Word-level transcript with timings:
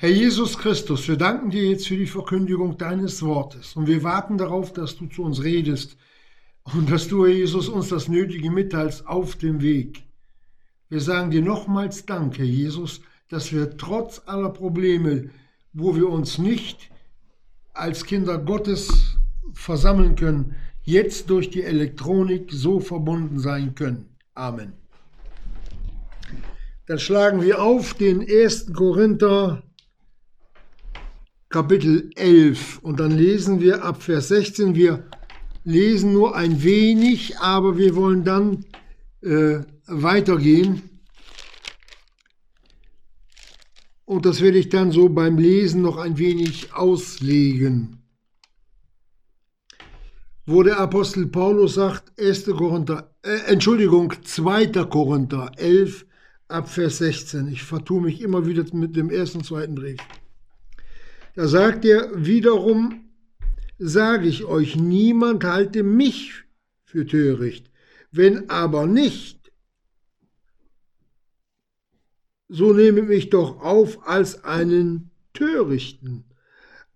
Herr 0.00 0.08
Jesus 0.08 0.56
Christus, 0.56 1.06
wir 1.08 1.18
danken 1.18 1.50
dir 1.50 1.68
jetzt 1.68 1.86
für 1.86 1.96
die 1.98 2.06
Verkündigung 2.06 2.78
deines 2.78 3.22
Wortes 3.22 3.76
und 3.76 3.86
wir 3.86 4.02
warten 4.02 4.38
darauf, 4.38 4.72
dass 4.72 4.96
du 4.96 5.08
zu 5.08 5.22
uns 5.22 5.44
redest 5.44 5.98
und 6.72 6.90
dass 6.90 7.06
du, 7.06 7.26
Herr 7.26 7.34
Jesus, 7.34 7.68
uns 7.68 7.90
das 7.90 8.08
Nötige 8.08 8.50
mitteilst 8.50 9.06
auf 9.06 9.36
dem 9.36 9.60
Weg. 9.60 10.04
Wir 10.88 11.00
sagen 11.00 11.30
dir 11.30 11.42
nochmals 11.42 12.06
Dank, 12.06 12.38
Herr 12.38 12.46
Jesus, 12.46 13.02
dass 13.28 13.52
wir 13.52 13.76
trotz 13.76 14.22
aller 14.24 14.48
Probleme, 14.48 15.28
wo 15.74 15.94
wir 15.94 16.08
uns 16.08 16.38
nicht 16.38 16.90
als 17.74 18.06
Kinder 18.06 18.38
Gottes 18.38 19.18
versammeln 19.52 20.16
können, 20.16 20.56
jetzt 20.82 21.28
durch 21.28 21.50
die 21.50 21.62
Elektronik 21.62 22.50
so 22.50 22.80
verbunden 22.80 23.38
sein 23.38 23.74
können. 23.74 24.16
Amen. 24.32 24.72
Dann 26.86 26.98
schlagen 26.98 27.42
wir 27.42 27.62
auf 27.62 27.92
den 27.92 28.22
1. 28.22 28.72
Korinther 28.72 29.62
Kapitel 31.50 32.10
11 32.14 32.78
und 32.78 33.00
dann 33.00 33.10
lesen 33.10 33.60
wir 33.60 33.84
ab 33.84 34.04
Vers 34.04 34.28
16. 34.28 34.76
Wir 34.76 35.04
lesen 35.64 36.12
nur 36.12 36.36
ein 36.36 36.62
wenig, 36.62 37.38
aber 37.38 37.76
wir 37.76 37.96
wollen 37.96 38.22
dann 38.22 38.64
äh, 39.20 39.58
weitergehen. 39.88 40.82
Und 44.04 44.26
das 44.26 44.40
werde 44.40 44.58
ich 44.58 44.68
dann 44.68 44.92
so 44.92 45.08
beim 45.08 45.38
Lesen 45.38 45.82
noch 45.82 45.96
ein 45.96 46.18
wenig 46.18 46.72
auslegen. 46.72 47.98
Wo 50.46 50.62
der 50.62 50.78
Apostel 50.78 51.26
Paulus 51.26 51.74
sagt, 51.74 52.12
1. 52.20 52.44
Korinther, 52.46 53.12
äh, 53.22 53.50
Entschuldigung, 53.52 54.12
2. 54.22 54.66
Korinther 54.84 55.50
11 55.56 56.06
ab 56.46 56.68
Vers 56.68 56.98
16. 56.98 57.48
Ich 57.48 57.64
vertue 57.64 58.02
mich 58.02 58.20
immer 58.20 58.46
wieder 58.46 58.64
mit 58.72 58.94
dem 58.94 59.10
ersten 59.10 59.38
und 59.38 59.44
zweiten 59.44 59.74
Brief. 59.74 59.98
Da 61.40 61.48
sagt 61.48 61.86
er 61.86 62.10
wiederum, 62.26 63.08
sage 63.78 64.28
ich 64.28 64.44
euch, 64.44 64.76
niemand 64.76 65.42
halte 65.42 65.82
mich 65.82 66.44
für 66.84 67.06
töricht. 67.06 67.70
Wenn 68.12 68.50
aber 68.50 68.86
nicht, 68.86 69.50
so 72.50 72.74
nehme 72.74 73.00
mich 73.00 73.30
doch 73.30 73.62
auf 73.62 74.06
als 74.06 74.44
einen 74.44 75.12
Törichten, 75.32 76.24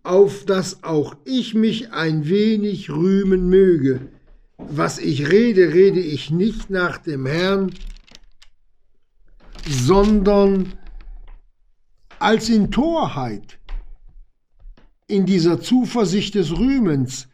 auf 0.03 0.45
dass 0.45 0.85
auch 0.85 1.17
ich 1.25 1.55
mich 1.55 1.93
ein 1.93 2.29
wenig 2.29 2.91
rühmen 2.91 3.49
möge. 3.49 4.11
Was 4.59 4.99
ich 4.99 5.33
rede, 5.33 5.73
rede 5.73 6.01
ich 6.01 6.31
nicht 6.31 6.69
nach 6.69 6.99
dem 6.99 7.25
Herrn, 7.25 7.73
sondern 9.67 10.75
als 12.19 12.51
in 12.51 12.71
Torheit 12.71 13.59
in 15.07 15.27
dieser 15.27 15.61
Zuversicht 15.61 16.35
des 16.35 16.57
Rühmens, 16.57 17.29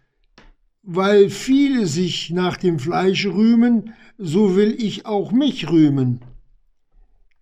weil 0.83 1.31
viele 1.31 1.87
sich 1.87 2.31
nach 2.31 2.57
dem 2.57 2.79
Fleisch 2.79 3.27
rühmen, 3.27 3.95
so 4.19 4.57
will 4.57 4.75
ich 4.79 5.07
auch 5.07 5.33
mich 5.33 5.71
rühmen. 5.71 6.21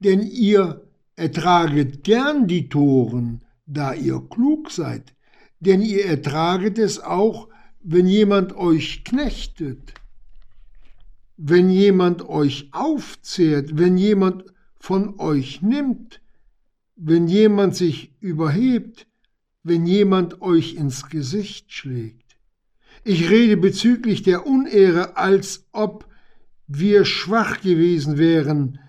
Denn 0.01 0.23
ihr 0.23 0.83
ertraget 1.17 2.05
gern 2.05 2.47
die 2.47 2.69
Toren, 2.69 3.43
da 3.67 3.95
ihr 3.95 4.23
klug 4.31 4.71
seid, 4.71 5.15
denn 5.61 5.83
ihr 5.83 6.07
ertraget 6.07 6.79
es 6.79 7.01
auch, 7.01 7.49
wenn 7.81 8.07
jemand 8.07 8.55
euch 8.57 9.03
knechtet, 9.05 9.95
wenn 11.37 11.71
jemand 11.71 12.29
euch 12.29 12.69
aufzehrt, 12.73 13.79
wenn 13.79 13.97
jemand 13.97 14.45
von 14.79 15.19
euch 15.19 15.63
nimmt, 15.63 16.21
wenn 16.97 17.29
jemand 17.29 17.77
sich 17.77 18.13
überhebt, 18.21 19.08
wenn 19.69 19.87
jemand 19.87 20.41
euch 20.41 20.75
ins 20.75 21.09
Gesicht 21.09 21.73
schlägt. 21.73 22.37
Ich 23.05 23.31
rede 23.31 23.57
bezüglich 23.57 24.23
der 24.23 24.47
Unehre, 24.47 25.17
als 25.17 25.67
ob 25.73 26.07
wir 26.67 27.05
schwach 27.05 27.61
gewesen 27.61 28.19
wären, 28.19 28.81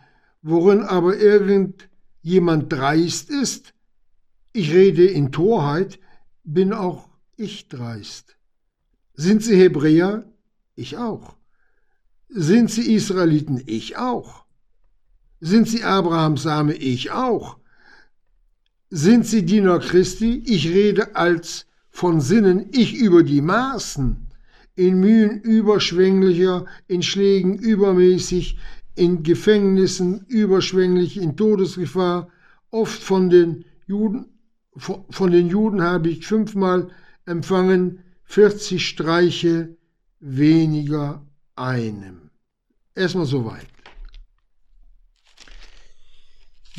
worin 0.41 0.81
aber 0.81 1.17
irgendjemand 1.17 2.71
dreist 2.71 3.29
ist. 3.29 3.73
Ich 4.51 4.73
rede 4.73 5.05
in 5.05 5.31
Torheit, 5.31 5.99
bin 6.43 6.73
auch 6.73 7.09
ich 7.37 7.69
dreist. 7.69 8.35
Sind 9.13 9.43
sie 9.43 9.55
Hebräer? 9.55 10.25
Ich 10.75 10.97
auch. 10.97 11.35
Sind 12.29 12.71
sie 12.71 12.93
Israeliten? 12.93 13.61
Ich 13.65 13.97
auch. 13.97 14.45
Sind 15.39 15.67
sie 15.67 15.83
Abrahams 15.83 16.43
Same? 16.43 16.73
Ich 16.73 17.11
auch. 17.11 17.58
Sind 18.91 19.27
sie 19.27 19.45
Diener 19.45 19.77
Christi? 19.79 20.41
Ich 20.45 20.67
rede 20.67 21.15
als 21.15 21.67
von 21.91 22.21
Sinnen, 22.21 22.69
ich 22.71 22.95
über 22.95 23.21
die 23.21 23.41
Maßen, 23.41 24.27
in 24.75 24.99
Mühen 24.99 25.41
überschwänglicher, 25.41 26.65
in 26.87 27.03
Schlägen 27.03 27.55
übermäßig, 27.57 28.57
in 28.95 29.21
Gefängnissen 29.21 30.25
überschwänglich, 30.27 31.17
in 31.17 31.37
Todesgefahr, 31.37 32.29
oft 32.71 33.01
von 33.01 33.29
den 33.29 33.65
Juden, 33.85 34.25
von 34.75 35.31
den 35.31 35.49
Juden 35.49 35.83
habe 35.83 36.09
ich 36.09 36.25
fünfmal 36.25 36.89
empfangen, 37.25 37.99
40 38.23 38.87
Streiche 38.87 39.77
weniger 40.19 41.25
einem. 41.55 42.31
Erstmal 42.95 43.25
soweit. 43.25 43.67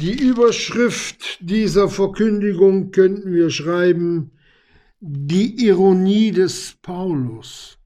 Die 0.00 0.18
Überschrift 0.18 1.38
dieser 1.40 1.90
Verkündigung 1.90 2.90
könnten 2.90 3.34
wir 3.34 3.50
schreiben, 3.50 4.30
die 5.00 5.66
Ironie 5.66 6.30
des 6.30 6.76
Paulus. 6.80 7.76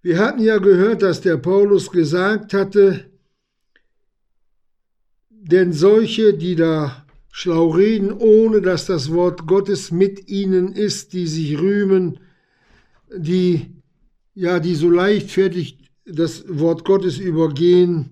Wir 0.00 0.18
hatten 0.18 0.44
ja 0.44 0.58
gehört, 0.58 1.02
dass 1.02 1.20
der 1.22 1.38
Paulus 1.38 1.90
gesagt 1.90 2.54
hatte, 2.54 3.10
denn 5.30 5.72
solche, 5.72 6.34
die 6.34 6.54
da 6.54 7.04
schlau 7.32 7.70
reden, 7.70 8.12
ohne 8.12 8.60
dass 8.60 8.86
das 8.86 9.12
Wort 9.12 9.48
Gottes 9.48 9.90
mit 9.90 10.28
ihnen 10.28 10.72
ist, 10.72 11.14
die 11.14 11.26
sich 11.26 11.58
rühmen, 11.58 12.20
die 13.12 13.72
ja, 14.36 14.58
die 14.58 14.74
so 14.74 14.90
leichtfertig 14.90 15.83
das 16.06 16.44
Wort 16.48 16.84
Gottes 16.84 17.18
übergehen, 17.18 18.10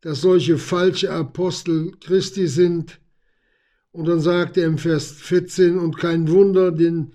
dass 0.00 0.20
solche 0.20 0.58
falsche 0.58 1.10
Apostel 1.10 1.92
Christi 2.00 2.46
sind. 2.46 3.00
Und 3.92 4.06
dann 4.08 4.20
sagt 4.20 4.56
er 4.56 4.66
im 4.66 4.78
Vers 4.78 5.12
14, 5.12 5.78
und 5.78 5.98
kein 5.98 6.28
Wunder, 6.28 6.70
denn 6.70 7.12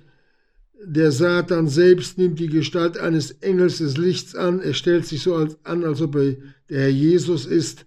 der 0.84 1.12
Satan 1.12 1.68
selbst 1.68 2.18
nimmt 2.18 2.40
die 2.40 2.48
Gestalt 2.48 2.98
eines 2.98 3.32
Engels 3.32 3.78
des 3.78 3.98
Lichts 3.98 4.36
an. 4.36 4.62
Er 4.62 4.74
stellt 4.74 5.06
sich 5.06 5.22
so 5.22 5.36
an, 5.36 5.84
als 5.84 6.02
ob 6.02 6.16
er 6.16 6.38
der 6.70 6.82
Herr 6.82 6.90
Jesus 6.90 7.46
ist. 7.46 7.86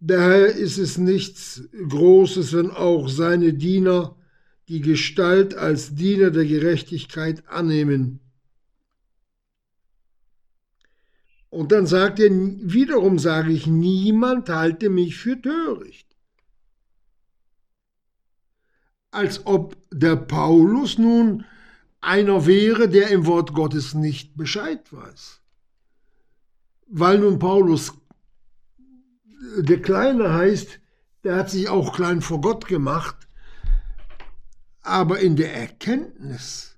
Daher 0.00 0.54
ist 0.54 0.76
es 0.76 0.98
nichts 0.98 1.62
Großes, 1.88 2.52
wenn 2.52 2.70
auch 2.70 3.08
seine 3.08 3.54
Diener 3.54 4.16
die 4.68 4.80
Gestalt 4.80 5.54
als 5.54 5.94
Diener 5.94 6.30
der 6.30 6.44
Gerechtigkeit 6.44 7.42
annehmen. 7.48 8.20
Und 11.54 11.70
dann 11.70 11.86
sagt 11.86 12.18
er, 12.18 12.30
wiederum 12.32 13.20
sage 13.20 13.52
ich, 13.52 13.68
niemand 13.68 14.48
halte 14.48 14.90
mich 14.90 15.16
für 15.16 15.40
töricht. 15.40 16.08
Als 19.12 19.46
ob 19.46 19.76
der 19.92 20.16
Paulus 20.16 20.98
nun 20.98 21.44
einer 22.00 22.46
wäre, 22.46 22.88
der 22.88 23.10
im 23.10 23.26
Wort 23.26 23.54
Gottes 23.54 23.94
nicht 23.94 24.36
Bescheid 24.36 24.92
weiß. 24.92 25.42
Weil 26.88 27.18
nun 27.20 27.38
Paulus 27.38 27.92
der 29.56 29.80
Kleine 29.80 30.34
heißt, 30.34 30.80
der 31.22 31.36
hat 31.36 31.50
sich 31.50 31.68
auch 31.68 31.94
klein 31.94 32.20
vor 32.20 32.40
Gott 32.40 32.66
gemacht, 32.66 33.28
aber 34.82 35.20
in 35.20 35.36
der 35.36 35.54
Erkenntnis 35.54 36.76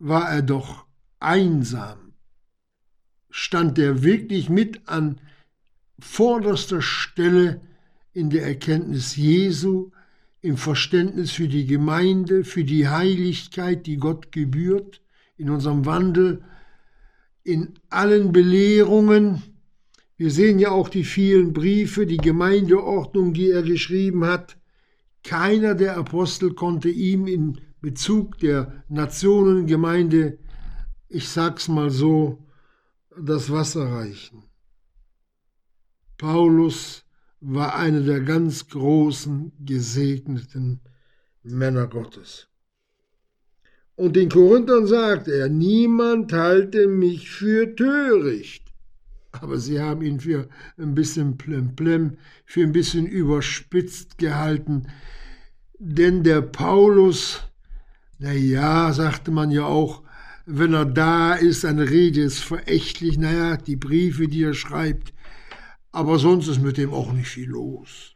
war 0.00 0.28
er 0.30 0.42
doch 0.42 0.86
einsam 1.20 2.05
stand 3.38 3.78
er 3.78 4.02
wirklich 4.02 4.48
mit 4.48 4.88
an 4.88 5.20
vorderster 5.98 6.80
Stelle 6.80 7.60
in 8.14 8.30
der 8.30 8.46
Erkenntnis 8.46 9.14
Jesu, 9.14 9.90
im 10.40 10.56
Verständnis 10.56 11.32
für 11.32 11.46
die 11.46 11.66
Gemeinde, 11.66 12.44
für 12.44 12.64
die 12.64 12.88
Heiligkeit, 12.88 13.86
die 13.86 13.98
Gott 13.98 14.32
gebührt, 14.32 15.02
in 15.36 15.50
unserem 15.50 15.84
Wandel, 15.84 16.44
in 17.44 17.74
allen 17.90 18.32
Belehrungen. 18.32 19.42
Wir 20.16 20.30
sehen 20.30 20.58
ja 20.58 20.70
auch 20.70 20.88
die 20.88 21.04
vielen 21.04 21.52
Briefe, 21.52 22.06
die 22.06 22.16
Gemeindeordnung, 22.16 23.34
die 23.34 23.50
er 23.50 23.62
geschrieben 23.62 24.24
hat. 24.24 24.56
Keiner 25.22 25.74
der 25.74 25.98
Apostel 25.98 26.54
konnte 26.54 26.88
ihm 26.88 27.26
in 27.26 27.60
Bezug 27.82 28.38
der 28.38 28.82
Nationengemeinde, 28.88 30.38
ich 31.10 31.28
sag's 31.28 31.68
mal 31.68 31.90
so, 31.90 32.45
das 33.18 33.50
Wasser 33.50 33.92
reichen. 33.92 34.44
Paulus 36.18 37.04
war 37.40 37.76
einer 37.76 38.00
der 38.00 38.20
ganz 38.20 38.68
großen, 38.68 39.52
gesegneten 39.60 40.80
Männer 41.42 41.86
Gottes. 41.86 42.48
Und 43.94 44.16
den 44.16 44.28
Korinthern 44.28 44.86
sagt 44.86 45.28
er, 45.28 45.48
niemand 45.48 46.32
halte 46.32 46.86
mich 46.86 47.30
für 47.30 47.74
töricht. 47.74 48.64
Aber 49.32 49.58
sie 49.58 49.80
haben 49.80 50.02
ihn 50.02 50.20
für 50.20 50.48
ein 50.78 50.94
bisschen 50.94 51.36
plemplem, 51.36 52.18
für 52.44 52.62
ein 52.62 52.72
bisschen 52.72 53.06
überspitzt 53.06 54.18
gehalten. 54.18 54.88
Denn 55.78 56.22
der 56.22 56.40
Paulus, 56.42 57.42
na 58.18 58.32
ja, 58.32 58.92
sagte 58.92 59.30
man 59.30 59.50
ja 59.50 59.64
auch, 59.64 60.02
wenn 60.46 60.74
er 60.74 60.84
da 60.84 61.34
ist, 61.34 61.62
seine 61.62 61.90
Rede 61.90 62.22
ist 62.22 62.38
verächtlich, 62.38 63.18
naja, 63.18 63.56
die 63.56 63.76
Briefe, 63.76 64.28
die 64.28 64.44
er 64.44 64.54
schreibt, 64.54 65.12
aber 65.90 66.18
sonst 66.18 66.46
ist 66.46 66.62
mit 66.62 66.78
dem 66.78 66.94
auch 66.94 67.12
nicht 67.12 67.28
viel 67.28 67.48
los. 67.48 68.14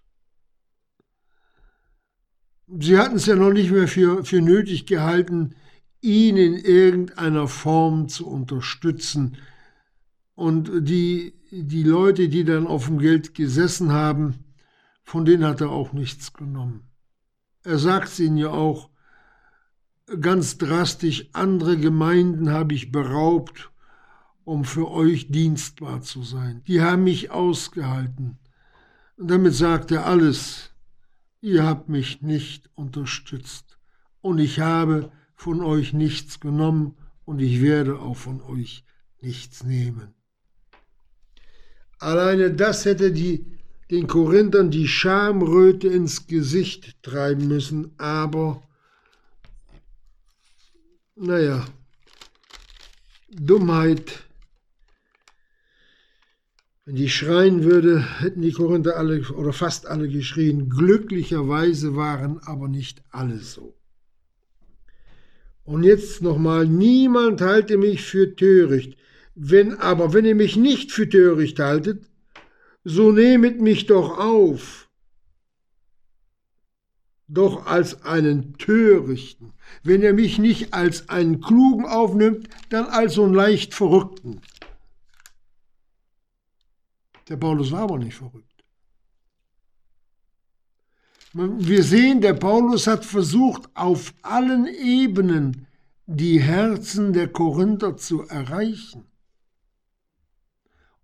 Sie 2.78 2.96
hatten 2.96 3.16
es 3.16 3.26
ja 3.26 3.34
noch 3.34 3.52
nicht 3.52 3.72
mehr 3.72 3.88
für, 3.88 4.24
für 4.24 4.40
nötig 4.40 4.86
gehalten, 4.86 5.56
ihn 6.00 6.36
in 6.36 6.54
irgendeiner 6.54 7.48
Form 7.48 8.08
zu 8.08 8.28
unterstützen. 8.28 9.36
Und 10.36 10.70
die, 10.88 11.34
die 11.50 11.82
Leute, 11.82 12.28
die 12.28 12.44
dann 12.44 12.68
auf 12.68 12.86
dem 12.86 12.98
Geld 12.98 13.34
gesessen 13.34 13.90
haben, 13.90 14.44
von 15.02 15.24
denen 15.24 15.44
hat 15.44 15.60
er 15.60 15.70
auch 15.70 15.92
nichts 15.92 16.32
genommen. 16.32 16.88
Er 17.64 17.78
sagt 17.78 18.08
es 18.08 18.20
ihnen 18.20 18.36
ja 18.36 18.50
auch 18.50 18.88
ganz 20.20 20.58
drastisch, 20.58 21.28
andere 21.32 21.76
Gemeinden 21.76 22.50
habe 22.50 22.74
ich 22.74 22.90
beraubt, 22.90 23.70
um 24.44 24.64
für 24.64 24.90
euch 24.90 25.30
dienstbar 25.30 26.02
zu 26.02 26.22
sein. 26.22 26.62
Die 26.66 26.80
haben 26.80 27.04
mich 27.04 27.30
ausgehalten. 27.30 28.38
Und 29.16 29.30
damit 29.30 29.54
sagt 29.54 29.92
er 29.92 30.06
alles, 30.06 30.70
ihr 31.40 31.64
habt 31.64 31.88
mich 31.88 32.22
nicht 32.22 32.70
unterstützt. 32.74 33.78
Und 34.20 34.38
ich 34.38 34.60
habe 34.60 35.12
von 35.34 35.62
euch 35.62 35.92
nichts 35.92 36.40
genommen 36.40 36.96
und 37.24 37.40
ich 37.40 37.62
werde 37.62 38.00
auch 38.00 38.16
von 38.16 38.42
euch 38.42 38.84
nichts 39.20 39.62
nehmen. 39.64 40.14
Alleine 41.98 42.50
das 42.50 42.86
hätte 42.86 43.12
die, 43.12 43.46
den 43.90 44.06
Korinthern 44.06 44.70
die 44.70 44.88
Schamröte 44.88 45.88
ins 45.88 46.26
Gesicht 46.26 47.02
treiben 47.02 47.46
müssen, 47.48 47.92
aber 47.98 48.62
naja, 51.20 51.66
Dummheit. 53.28 54.24
Wenn 56.84 56.96
die 56.96 57.10
schreien 57.10 57.62
würde, 57.62 58.00
hätten 58.20 58.40
die 58.40 58.52
Korinther 58.52 58.96
alle 58.96 59.20
oder 59.32 59.52
fast 59.52 59.86
alle 59.86 60.08
geschrien. 60.08 60.70
Glücklicherweise 60.70 61.94
waren 61.94 62.40
aber 62.40 62.68
nicht 62.68 63.02
alle 63.10 63.38
so. 63.38 63.76
Und 65.62 65.84
jetzt 65.84 66.22
nochmal, 66.22 66.66
niemand 66.66 67.42
halte 67.42 67.76
mich 67.76 68.02
für 68.02 68.34
töricht. 68.34 68.98
Wenn 69.34 69.74
aber, 69.74 70.12
wenn 70.12 70.24
ihr 70.24 70.34
mich 70.34 70.56
nicht 70.56 70.90
für 70.90 71.08
töricht 71.08 71.60
haltet, 71.60 72.10
so 72.82 73.12
nehmet 73.12 73.60
mich 73.60 73.86
doch 73.86 74.18
auf, 74.18 74.88
doch 77.28 77.66
als 77.66 78.02
einen 78.02 78.56
törichten. 78.58 79.52
Wenn 79.82 80.02
ihr 80.02 80.12
mich 80.12 80.38
nicht 80.38 80.74
als 80.74 81.08
einen 81.08 81.40
klugen 81.40 81.86
aufnimmt, 81.86 82.48
dann 82.68 82.86
als 82.86 83.14
so 83.14 83.24
einen 83.24 83.34
leicht 83.34 83.74
verrückten. 83.74 84.40
Der 87.28 87.36
Paulus 87.36 87.70
war 87.70 87.82
aber 87.82 87.98
nicht 87.98 88.16
verrückt. 88.16 88.50
Wir 91.32 91.84
sehen, 91.84 92.20
der 92.20 92.34
Paulus 92.34 92.88
hat 92.88 93.04
versucht, 93.04 93.68
auf 93.74 94.14
allen 94.22 94.66
Ebenen 94.66 95.68
die 96.06 96.40
Herzen 96.40 97.12
der 97.12 97.28
Korinther 97.28 97.96
zu 97.96 98.22
erreichen. 98.22 99.04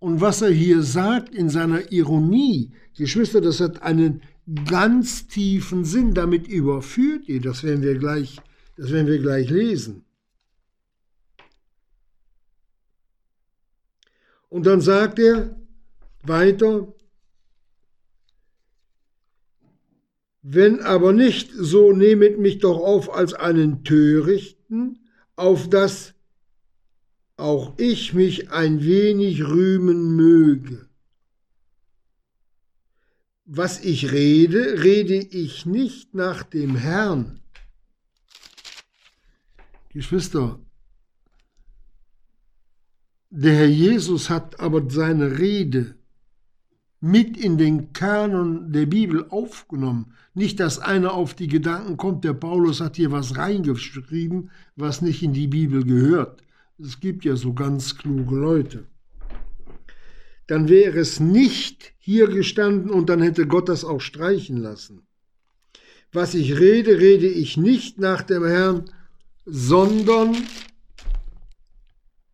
Und 0.01 0.21
was 0.21 0.43
er 0.43 0.51
hier 0.51 0.83
sagt 0.83 1.33
in 1.33 1.49
seiner 1.49 1.93
Ironie, 1.93 2.73
Geschwister, 2.97 3.41
das 3.41 3.61
hat 3.61 3.83
einen 3.83 4.23
ganz 4.69 5.29
tiefen 5.29 5.85
Sinn. 5.85 6.13
Damit 6.13 6.49
überführt 6.49 7.29
ihr, 7.29 7.41
das 7.41 7.63
werden 7.63 7.83
wir 7.83 7.97
gleich, 7.97 8.41
das 8.77 8.93
werden 8.93 9.07
wir 9.07 9.19
gleich 9.19 9.51
lesen. 9.51 10.05
Und 14.49 14.65
dann 14.67 14.81
sagt 14.81 15.19
er 15.19 15.59
weiter, 16.23 16.93
Wenn 20.49 20.81
aber 20.81 21.13
nicht, 21.13 21.51
so 21.53 21.93
nehmet 21.93 22.39
mich 22.39 22.59
doch 22.61 22.79
auf 22.79 23.13
als 23.13 23.35
einen 23.35 23.83
Törichten, 23.83 25.01
auf 25.35 25.69
dass 25.69 26.15
auch 27.37 27.77
ich 27.79 28.15
mich 28.15 28.53
ein 28.53 28.85
wenig 28.85 29.43
rühmen 29.43 30.15
möge. 30.15 30.89
Was 33.45 33.85
ich 33.85 34.13
rede, 34.13 34.85
rede 34.85 35.17
ich 35.17 35.67
nicht 35.67 36.15
nach 36.15 36.45
dem 36.45 36.77
Herrn. 36.77 37.41
Geschwister, 39.97 40.61
der 43.31 43.55
Herr 43.55 43.67
Jesus 43.67 44.29
hat 44.29 44.61
aber 44.61 44.91
seine 44.91 45.39
Rede 45.39 45.95
mit 47.01 47.39
in 47.39 47.57
den 47.57 47.95
Kanon 47.95 48.71
der 48.73 48.85
Bibel 48.85 49.25
aufgenommen. 49.31 50.13
Nicht, 50.35 50.61
dass 50.61 50.79
einer 50.79 51.15
auf 51.15 51.33
die 51.33 51.49
Gedanken 51.49 51.97
kommt, 51.97 52.25
der 52.25 52.35
Paulus 52.35 52.83
hat 52.83 52.97
hier 52.97 53.11
was 53.11 53.39
reingeschrieben, 53.39 54.51
was 54.75 55.01
nicht 55.01 55.23
in 55.23 55.33
die 55.33 55.47
Bibel 55.47 55.83
gehört. 55.83 56.43
Es 56.79 57.01
gibt 57.01 57.25
ja 57.25 57.35
so 57.35 57.55
ganz 57.55 57.97
kluge 57.97 58.37
Leute. 58.37 58.85
Dann 60.47 60.69
wäre 60.69 60.99
es 60.99 61.21
nicht 61.21 61.95
hier 61.97 62.29
gestanden 62.29 62.91
und 62.91 63.09
dann 63.09 63.23
hätte 63.23 63.47
Gott 63.47 63.71
das 63.71 63.83
auch 63.83 64.03
streichen 64.03 64.59
lassen. 64.59 65.07
Was 66.13 66.35
ich 66.35 66.61
rede, 66.61 66.99
rede 66.99 67.29
ich 67.29 67.57
nicht 67.57 67.99
nach 67.99 68.21
dem 68.21 68.45
Herrn, 68.45 68.91
sondern 69.47 70.37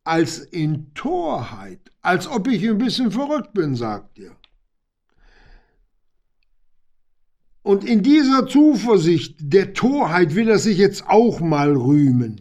als 0.02 0.38
in 0.38 0.92
Torheit, 0.94 1.92
als 2.00 2.26
ob 2.26 2.48
ich 2.48 2.66
ein 2.68 2.78
bisschen 2.78 3.12
verrückt 3.12 3.52
bin, 3.52 3.76
sagt 3.76 4.18
er. 4.18 4.36
Und 7.62 7.84
in 7.84 8.02
dieser 8.02 8.48
Zuversicht 8.48 9.36
der 9.38 9.72
Torheit 9.72 10.34
will 10.34 10.48
er 10.48 10.58
sich 10.58 10.78
jetzt 10.78 11.06
auch 11.06 11.38
mal 11.38 11.76
rühmen. 11.76 12.40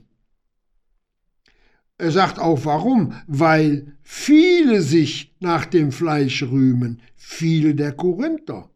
Er 1.99 2.11
sagt 2.11 2.39
auch 2.39 2.65
warum, 2.65 3.13
weil 3.27 3.95
viele 4.01 4.81
sich 4.81 5.35
nach 5.39 5.65
dem 5.65 5.91
Fleisch 5.91 6.41
rühmen, 6.41 7.01
viele 7.15 7.75
der 7.75 7.91
Korinther, 7.91 8.71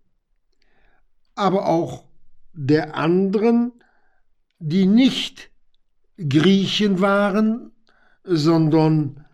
aber 1.33 1.67
auch 1.67 2.05
der 2.53 2.95
anderen, 2.95 3.71
die 4.59 4.85
nicht 4.85 5.49
Griechen 6.17 7.01
waren, 7.01 7.71
sondern 8.23 9.25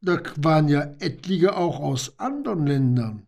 da 0.00 0.22
waren 0.36 0.68
ja 0.68 0.82
etliche 0.98 1.56
auch 1.56 1.80
aus 1.80 2.18
anderen 2.18 2.66
Ländern. 2.66 3.26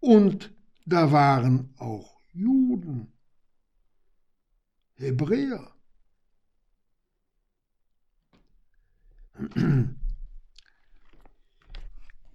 Und 0.00 0.52
da 0.86 1.12
waren 1.12 1.74
auch 1.78 2.20
Juden, 2.32 3.12
Hebräer. 4.94 5.72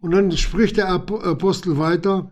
Und 0.02 0.12
dann 0.12 0.32
spricht 0.34 0.78
der 0.78 0.90
Apostel 0.90 1.78
weiter, 1.78 2.32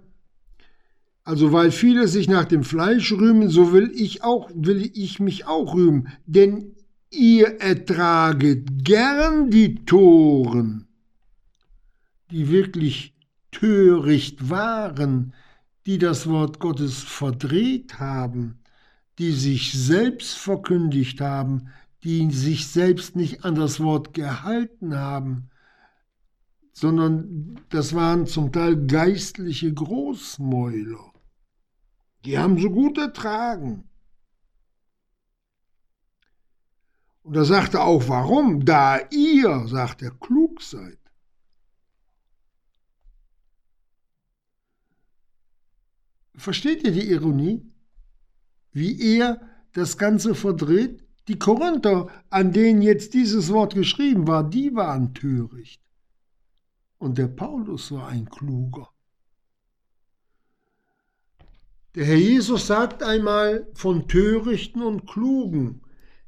also 1.31 1.53
weil 1.53 1.71
viele 1.71 2.09
sich 2.09 2.27
nach 2.27 2.43
dem 2.43 2.65
Fleisch 2.65 3.13
rühmen, 3.13 3.47
so 3.47 3.71
will 3.71 3.89
ich 3.95 4.21
auch, 4.21 4.49
will 4.53 4.91
ich 4.93 5.21
mich 5.21 5.47
auch 5.47 5.75
rühmen, 5.75 6.09
denn 6.25 6.75
ihr 7.09 7.61
ertraget 7.61 8.83
gern 8.83 9.49
die 9.49 9.85
Toren, 9.85 10.89
die 12.31 12.49
wirklich 12.49 13.15
töricht 13.51 14.49
waren, 14.49 15.33
die 15.85 15.99
das 15.99 16.27
Wort 16.27 16.59
Gottes 16.59 16.97
verdreht 17.01 18.01
haben, 18.01 18.59
die 19.17 19.31
sich 19.31 19.71
selbst 19.71 20.37
verkündigt 20.37 21.21
haben, 21.21 21.69
die 22.03 22.29
sich 22.29 22.67
selbst 22.67 23.15
nicht 23.15 23.45
an 23.45 23.55
das 23.55 23.79
Wort 23.79 24.13
gehalten 24.13 24.97
haben, 24.97 25.49
sondern 26.73 27.57
das 27.69 27.95
waren 27.95 28.27
zum 28.27 28.51
Teil 28.51 28.85
geistliche 28.85 29.73
Großmäuler. 29.73 31.10
Die 32.25 32.37
haben 32.37 32.59
so 32.59 32.69
gut 32.69 32.97
ertragen. 32.97 33.89
Und 37.23 37.35
er 37.35 37.45
sagte 37.45 37.81
auch, 37.81 38.07
warum? 38.07 38.65
Da 38.65 38.99
ihr, 39.09 39.67
sagt 39.67 40.01
er, 40.01 40.11
klug 40.11 40.61
seid. 40.61 40.97
Versteht 46.35 46.83
ihr 46.83 46.91
die 46.91 47.09
Ironie? 47.11 47.71
Wie 48.71 49.17
er 49.17 49.41
das 49.73 49.97
Ganze 49.97 50.33
verdreht? 50.33 51.05
Die 51.27 51.37
Korinther, 51.37 52.07
an 52.29 52.51
denen 52.51 52.81
jetzt 52.81 53.13
dieses 53.13 53.49
Wort 53.49 53.75
geschrieben 53.75 54.27
war, 54.27 54.49
die 54.49 54.73
waren 54.73 55.13
töricht. 55.13 55.81
Und 56.97 57.17
der 57.17 57.27
Paulus 57.27 57.91
war 57.91 58.07
ein 58.07 58.25
Kluger. 58.29 58.90
Der 61.93 62.05
Herr 62.05 62.15
Jesus 62.15 62.67
sagt 62.67 63.03
einmal 63.03 63.67
von 63.73 64.07
Törichten 64.07 64.81
und 64.81 65.07
Klugen, 65.07 65.81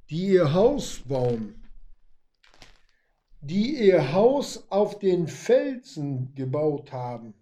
die 0.10 0.28
ihr 0.28 0.54
Haus 0.54 1.00
bauen, 1.08 1.56
die 3.40 3.78
ihr 3.78 4.12
Haus 4.12 4.70
auf 4.70 5.00
den 5.00 5.28
Felsen 5.28 6.36
gebaut 6.36 6.92
haben. 6.92 7.34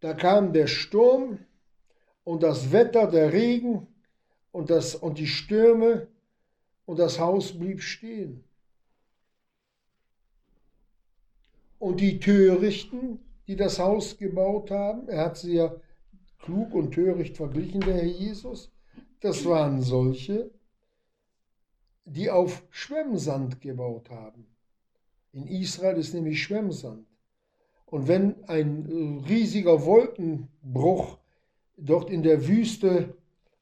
Da 0.00 0.12
kam 0.12 0.52
der 0.52 0.66
Sturm 0.66 1.38
und 2.22 2.42
das 2.42 2.70
Wetter, 2.70 3.06
der 3.06 3.32
Regen 3.32 3.86
und, 4.52 4.68
das, 4.68 4.94
und 4.94 5.18
die 5.18 5.26
Stürme 5.26 6.08
und 6.84 6.98
das 6.98 7.18
Haus 7.18 7.58
blieb 7.58 7.80
stehen. 7.80 8.44
Und 11.78 12.00
die 12.00 12.20
Törichten, 12.20 13.20
die 13.46 13.56
das 13.56 13.78
Haus 13.78 14.18
gebaut 14.18 14.70
haben, 14.70 15.08
er 15.08 15.24
hat 15.24 15.38
sie 15.38 15.54
ja 15.54 15.74
klug 16.48 16.74
und 16.74 16.92
töricht 16.92 17.36
verglichen, 17.36 17.82
der 17.82 17.96
Herr 17.96 18.04
Jesus. 18.04 18.72
Das 19.20 19.44
waren 19.44 19.82
solche, 19.82 20.50
die 22.06 22.30
auf 22.30 22.62
Schwemmsand 22.70 23.60
gebaut 23.60 24.08
haben. 24.08 24.46
In 25.32 25.46
Israel 25.46 25.98
ist 25.98 26.14
nämlich 26.14 26.42
Schwemmsand. 26.42 27.06
Und 27.84 28.08
wenn 28.08 28.42
ein 28.44 29.22
riesiger 29.28 29.84
Wolkenbruch 29.84 31.18
dort 31.76 32.08
in 32.08 32.22
der 32.22 32.48
Wüste 32.48 33.14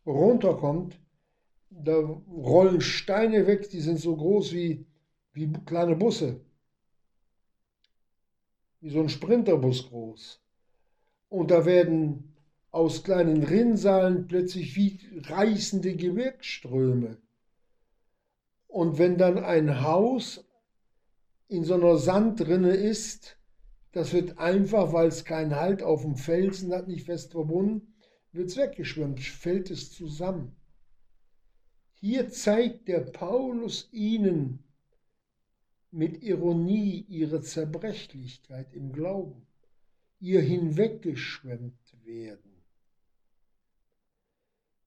runterkommt, 0.07 1.01
da 1.71 1.97
rollen 1.97 2.81
Steine 2.81 3.49
weg, 3.49 3.69
die 3.69 3.81
sind 3.81 3.99
so 3.99 4.15
groß 4.15 4.53
wie, 4.53 4.87
wie 5.33 5.53
kleine 5.67 5.97
Busse. 5.97 6.41
Wie 8.81 8.91
so 8.91 9.01
ein 9.01 9.09
Sprinterbus 9.09 9.89
groß. 9.89 10.41
Und 11.29 11.51
da 11.51 11.65
werden 11.65 12.36
aus 12.77 13.05
kleinen 13.05 13.43
Rinnsalen 13.43 14.27
plötzlich 14.27 14.77
wie 14.77 15.01
reißende 15.23 15.97
Gebirgsströme. 15.97 17.17
Und 18.67 18.99
wenn 18.99 19.17
dann 19.17 19.39
ein 19.39 19.81
Haus 19.81 20.45
in 21.49 21.65
so 21.65 21.73
einer 21.73 21.97
Sandrinne 21.97 22.75
ist, 22.75 23.39
das 23.93 24.13
wird 24.13 24.39
einfach, 24.39 24.93
weil 24.93 25.09
es 25.09 25.25
keinen 25.25 25.57
Halt 25.57 25.83
auf 25.83 26.03
dem 26.03 26.17
Felsen 26.17 26.71
hat, 26.75 26.87
nicht 26.87 27.07
fest 27.07 27.33
verbunden, 27.33 27.95
wird 28.33 28.51
es 28.51 28.59
weggeschwemmt, 28.59 29.21
fällt 29.21 29.71
es 29.71 29.91
zusammen. 29.91 30.55
Hier 31.95 32.29
zeigt 32.29 32.89
der 32.89 33.01
Paulus 33.01 33.89
ihnen 33.91 34.63
mit 35.91 36.23
Ironie 36.23 37.07
ihre 37.09 37.41
Zerbrechlichkeit 37.41 38.75
im 38.75 38.93
Glauben, 38.93 39.47
ihr 40.21 40.43
hinweggeschwemmt 40.43 41.97
werden. 42.05 42.56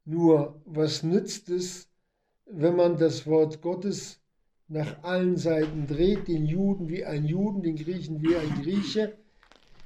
Nur 0.10 0.60
was 0.66 1.04
nützt 1.04 1.50
es, 1.50 1.88
wenn 2.48 2.75
man 2.75 2.98
das 2.98 3.28
Wort 3.28 3.62
Gottes 3.62 4.20
nach 4.68 5.04
allen 5.04 5.38
Seiten 5.38 5.86
dreht, 5.86 6.28
den 6.28 6.48
Juden 6.48 6.89
wie 6.89 7.06
ein 7.06 7.25
Juden, 7.25 7.62
den 7.62 7.75
Griechen 7.75 8.20
wie 8.20 8.36
ein 8.36 8.60
Grieche? 8.60 9.20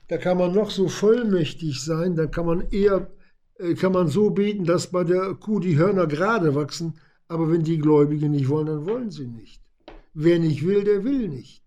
Da 0.07 0.17
kann 0.17 0.37
man 0.37 0.53
noch 0.53 0.71
so 0.71 0.87
vollmächtig 0.87 1.83
sein, 1.83 2.15
da 2.15 2.25
kann 2.27 2.45
man 2.45 2.61
eher 2.71 3.11
äh, 3.55 3.73
kann 3.73 3.91
man 3.91 4.07
so 4.07 4.29
beten, 4.29 4.63
dass 4.63 4.87
bei 4.87 5.03
der 5.03 5.33
Kuh 5.33 5.59
die 5.59 5.75
Hörner 5.75 6.07
gerade 6.07 6.55
wachsen, 6.55 6.93
aber 7.27 7.51
wenn 7.51 7.63
die 7.63 7.79
Gläubigen 7.79 8.31
nicht 8.31 8.47
wollen, 8.47 8.67
dann 8.67 8.85
wollen 8.85 9.11
sie 9.11 9.27
nicht. 9.27 9.61
Wer 10.13 10.39
nicht 10.39 10.65
will, 10.65 10.85
der 10.85 11.03
will 11.03 11.27
nicht. 11.27 11.61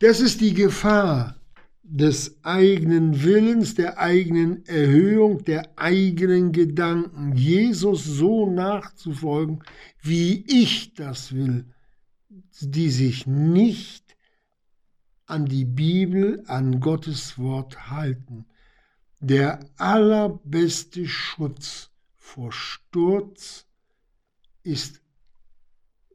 Das 0.00 0.20
ist 0.20 0.40
die 0.40 0.54
Gefahr, 0.54 1.36
des 1.86 2.42
eigenen 2.44 3.22
Willens, 3.22 3.74
der 3.74 3.98
eigenen 3.98 4.64
Erhöhung, 4.64 5.44
der 5.44 5.78
eigenen 5.78 6.52
Gedanken, 6.52 7.36
Jesus 7.36 8.04
so 8.04 8.50
nachzufolgen, 8.50 9.62
wie 10.02 10.44
ich 10.48 10.94
das 10.94 11.34
will, 11.34 11.66
die 12.60 12.88
sich 12.88 13.26
nicht 13.26 14.16
an 15.26 15.44
die 15.44 15.66
Bibel, 15.66 16.42
an 16.46 16.80
Gottes 16.80 17.38
Wort 17.38 17.90
halten. 17.90 18.46
Der 19.20 19.60
allerbeste 19.76 21.06
Schutz 21.06 21.90
vor 22.16 22.50
Sturz 22.50 23.66
ist, 24.62 25.02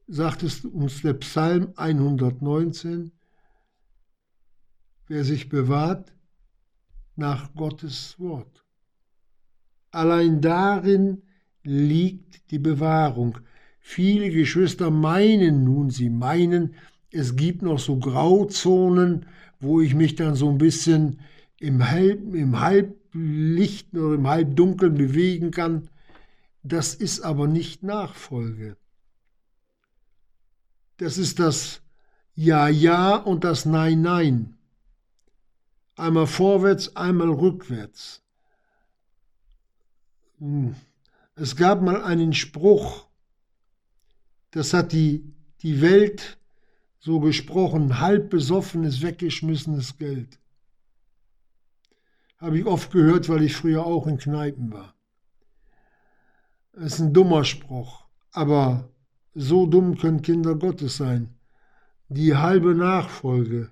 sagt 0.08 0.42
es 0.42 0.66
uns 0.66 1.04
der 1.04 1.14
Psalm 1.14 1.74
119, 1.76 3.12
wer 5.10 5.26
sich 5.26 5.50
bewahrt 5.50 6.14
nach 7.16 7.54
Gottes 7.56 8.18
Wort. 8.20 8.64
Allein 9.92 10.40
darin 10.40 11.24
liegt 11.64 12.52
die 12.52 12.60
Bewahrung. 12.60 13.40
Viele 13.80 14.30
Geschwister 14.30 14.92
meinen 14.92 15.64
nun, 15.64 15.90
sie 15.90 16.10
meinen, 16.10 16.76
es 17.12 17.36
gibt 17.36 17.64
noch 17.64 17.80
so 17.80 17.98
Grauzonen, 17.98 19.26
wo 19.60 19.82
ich 19.82 19.96
mich 19.96 20.16
dann 20.16 20.36
so 20.36 20.48
ein 20.50 20.60
bisschen 20.60 21.20
im, 21.60 21.90
Halb, 21.90 22.34
im 22.36 22.60
Halblicht 22.60 23.94
oder 23.96 24.14
im 24.14 24.28
Halbdunkeln 24.28 24.94
bewegen 24.94 25.50
kann. 25.50 25.90
Das 26.62 26.94
ist 26.94 27.22
aber 27.22 27.48
nicht 27.48 27.82
Nachfolge. 27.82 28.78
Das 30.98 31.18
ist 31.18 31.40
das 31.40 31.82
Ja, 32.36 32.68
Ja 32.68 33.16
und 33.16 33.44
das 33.44 33.66
Nein, 33.66 34.02
Nein 34.02 34.59
einmal 36.00 36.28
vorwärts, 36.28 36.96
einmal 36.96 37.30
rückwärts. 37.30 38.24
Hm. 40.40 40.76
Es 41.36 41.56
gab 41.56 41.82
mal 41.82 42.04
einen 42.04 42.34
Spruch, 42.34 43.08
das 44.52 44.74
hat 44.74 44.92
die, 44.92 45.34
die 45.62 45.82
Welt 45.82 46.38
so 47.00 47.20
gesprochen, 47.20 48.00
halb 48.00 48.30
besoffenes, 48.30 49.02
weggeschmissenes 49.02 49.98
Geld. 49.98 50.40
Habe 52.38 52.60
ich 52.60 52.66
oft 52.66 52.92
gehört, 52.92 53.30
weil 53.30 53.44
ich 53.44 53.56
früher 53.56 53.86
auch 53.86 54.08
in 54.08 54.18
Kneipen 54.18 54.72
war. 54.74 54.96
Das 56.74 56.94
ist 56.94 57.00
ein 57.00 57.14
dummer 57.14 57.44
Spruch, 57.44 58.06
aber 58.32 58.90
so 59.34 59.66
dumm 59.66 59.98
können 59.98 60.22
Kinder 60.22 60.56
Gottes 60.56 60.98
sein. 60.98 61.36
Die 62.10 62.36
halbe 62.36 62.76
Nachfolge 62.76 63.72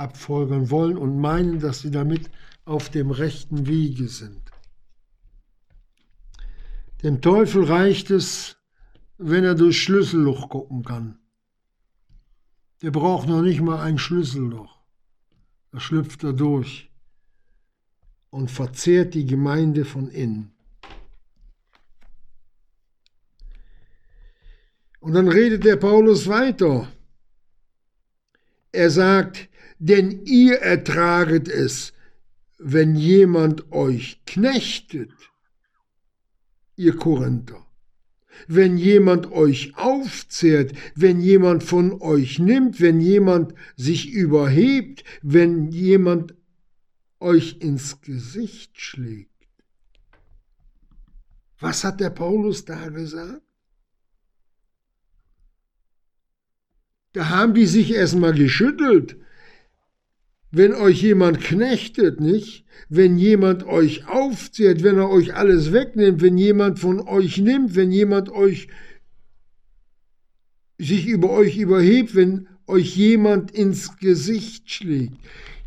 abfolgern 0.00 0.70
wollen 0.70 0.96
und 0.96 1.20
meinen, 1.20 1.60
dass 1.60 1.80
sie 1.80 1.90
damit 1.90 2.30
auf 2.64 2.88
dem 2.88 3.10
rechten 3.10 3.66
Wege 3.66 4.08
sind. 4.08 4.40
Dem 7.02 7.20
Teufel 7.20 7.64
reicht 7.64 8.10
es, 8.10 8.56
wenn 9.18 9.44
er 9.44 9.54
durch 9.54 9.82
Schlüsselloch 9.82 10.48
gucken 10.48 10.82
kann. 10.82 11.18
Der 12.82 12.90
braucht 12.90 13.28
noch 13.28 13.42
nicht 13.42 13.60
mal 13.60 13.80
ein 13.80 13.98
Schlüsselloch. 13.98 14.80
Da 15.70 15.80
schlüpft 15.80 16.24
er 16.24 16.32
durch 16.32 16.90
und 18.30 18.50
verzehrt 18.50 19.14
die 19.14 19.26
Gemeinde 19.26 19.84
von 19.84 20.08
innen. 20.08 20.52
Und 25.00 25.14
dann 25.14 25.28
redet 25.28 25.64
der 25.64 25.76
Paulus 25.76 26.26
weiter. 26.26 26.90
Er 28.72 28.90
sagt, 28.90 29.49
denn 29.80 30.26
ihr 30.26 30.58
ertraget 30.60 31.48
es, 31.48 31.94
wenn 32.58 32.94
jemand 32.94 33.72
euch 33.72 34.20
knechtet, 34.26 35.10
ihr 36.76 36.94
Korinther, 36.94 37.66
wenn 38.46 38.76
jemand 38.76 39.32
euch 39.32 39.76
aufzehrt, 39.76 40.72
wenn 40.94 41.20
jemand 41.20 41.64
von 41.64 42.00
euch 42.02 42.38
nimmt, 42.38 42.80
wenn 42.80 43.00
jemand 43.00 43.54
sich 43.76 44.10
überhebt, 44.10 45.02
wenn 45.22 45.72
jemand 45.72 46.34
euch 47.18 47.56
ins 47.60 48.02
Gesicht 48.02 48.78
schlägt. 48.78 49.30
Was 51.58 51.84
hat 51.84 52.00
der 52.00 52.10
Paulus 52.10 52.66
da 52.66 52.88
gesagt? 52.88 53.42
Da 57.12 57.30
haben 57.30 57.54
die 57.54 57.66
sich 57.66 57.92
erstmal 57.92 58.34
geschüttelt 58.34 59.16
wenn 60.50 60.74
euch 60.74 61.02
jemand 61.02 61.40
knechtet, 61.40 62.20
nicht? 62.20 62.64
Wenn 62.88 63.18
jemand 63.18 63.64
euch 63.64 64.08
aufzehrt, 64.08 64.82
wenn 64.82 64.98
er 64.98 65.08
euch 65.08 65.34
alles 65.34 65.72
wegnimmt, 65.72 66.22
wenn 66.22 66.38
jemand 66.38 66.78
von 66.78 67.00
euch 67.00 67.38
nimmt, 67.38 67.76
wenn 67.76 67.92
jemand 67.92 68.30
euch 68.30 68.68
sich 70.78 71.06
über 71.06 71.30
euch 71.30 71.56
überhebt, 71.56 72.14
wenn 72.14 72.48
euch 72.66 72.96
jemand 72.96 73.50
ins 73.50 73.96
Gesicht 73.98 74.70
schlägt. 74.70 75.16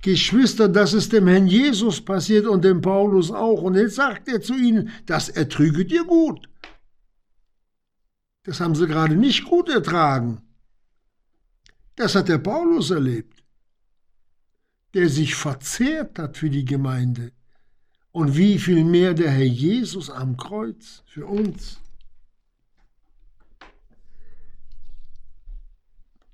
Geschwister, 0.01 0.67
das 0.67 0.93
ist 0.93 1.13
dem 1.13 1.27
Herrn 1.27 1.47
Jesus 1.47 2.01
passiert 2.01 2.45
und 2.45 2.65
dem 2.65 2.81
Paulus 2.81 3.31
auch. 3.31 3.61
Und 3.61 3.75
jetzt 3.75 3.95
sagt 3.95 4.27
er 4.27 4.41
zu 4.41 4.53
ihnen, 4.53 4.89
das 5.05 5.29
ertrüget 5.29 5.91
ihr 5.91 6.03
gut. 6.03 6.49
Das 8.43 8.59
haben 8.59 8.75
sie 8.75 8.87
gerade 8.87 9.15
nicht 9.15 9.45
gut 9.45 9.69
ertragen. 9.69 10.41
Das 11.95 12.15
hat 12.15 12.27
der 12.27 12.39
Paulus 12.39 12.89
erlebt, 12.91 13.32
der 14.93 15.09
sich 15.09 15.35
verzehrt 15.35 16.19
hat 16.19 16.37
für 16.37 16.49
die 16.49 16.65
Gemeinde. 16.65 17.31
Und 18.11 18.37
wie 18.37 18.59
viel 18.59 18.83
mehr 18.83 19.13
der 19.13 19.31
Herr 19.31 19.45
Jesus 19.45 20.09
am 20.09 20.37
Kreuz 20.37 21.03
für 21.05 21.25
uns. 21.25 21.79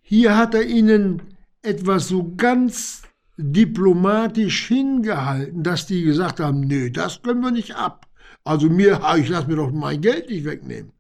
Hier 0.02 0.36
hat 0.36 0.56
er 0.56 0.64
ihnen 0.64 1.22
etwas 1.62 2.08
so 2.08 2.34
ganz 2.36 3.04
diplomatisch 3.38 4.68
hingehalten, 4.68 5.64
dass 5.64 5.86
die 5.86 6.04
gesagt 6.04 6.40
haben, 6.40 6.62
nee, 6.62 6.90
das 6.90 7.22
können 7.22 7.42
wir 7.42 7.52
nicht 7.52 7.76
ab. 7.76 8.08
Also 8.44 8.70
mir, 8.70 9.02
ich 9.18 9.30
lasse 9.30 9.48
mir 9.48 9.56
doch 9.56 9.72
mein 9.72 10.02
Geld 10.02 10.30
nicht 10.30 10.44
wegnehmen. 10.44 10.92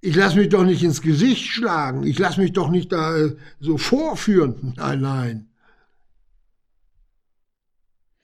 Ich 0.00 0.14
lasse 0.14 0.38
mich 0.38 0.48
doch 0.48 0.64
nicht 0.64 0.82
ins 0.82 1.02
Gesicht 1.02 1.46
schlagen. 1.48 2.04
Ich 2.04 2.18
lasse 2.18 2.40
mich 2.40 2.52
doch 2.52 2.70
nicht 2.70 2.92
da 2.92 3.16
äh, 3.16 3.36
so 3.58 3.76
vorführen. 3.78 4.74
Nein, 4.76 5.00
nein. 5.00 5.47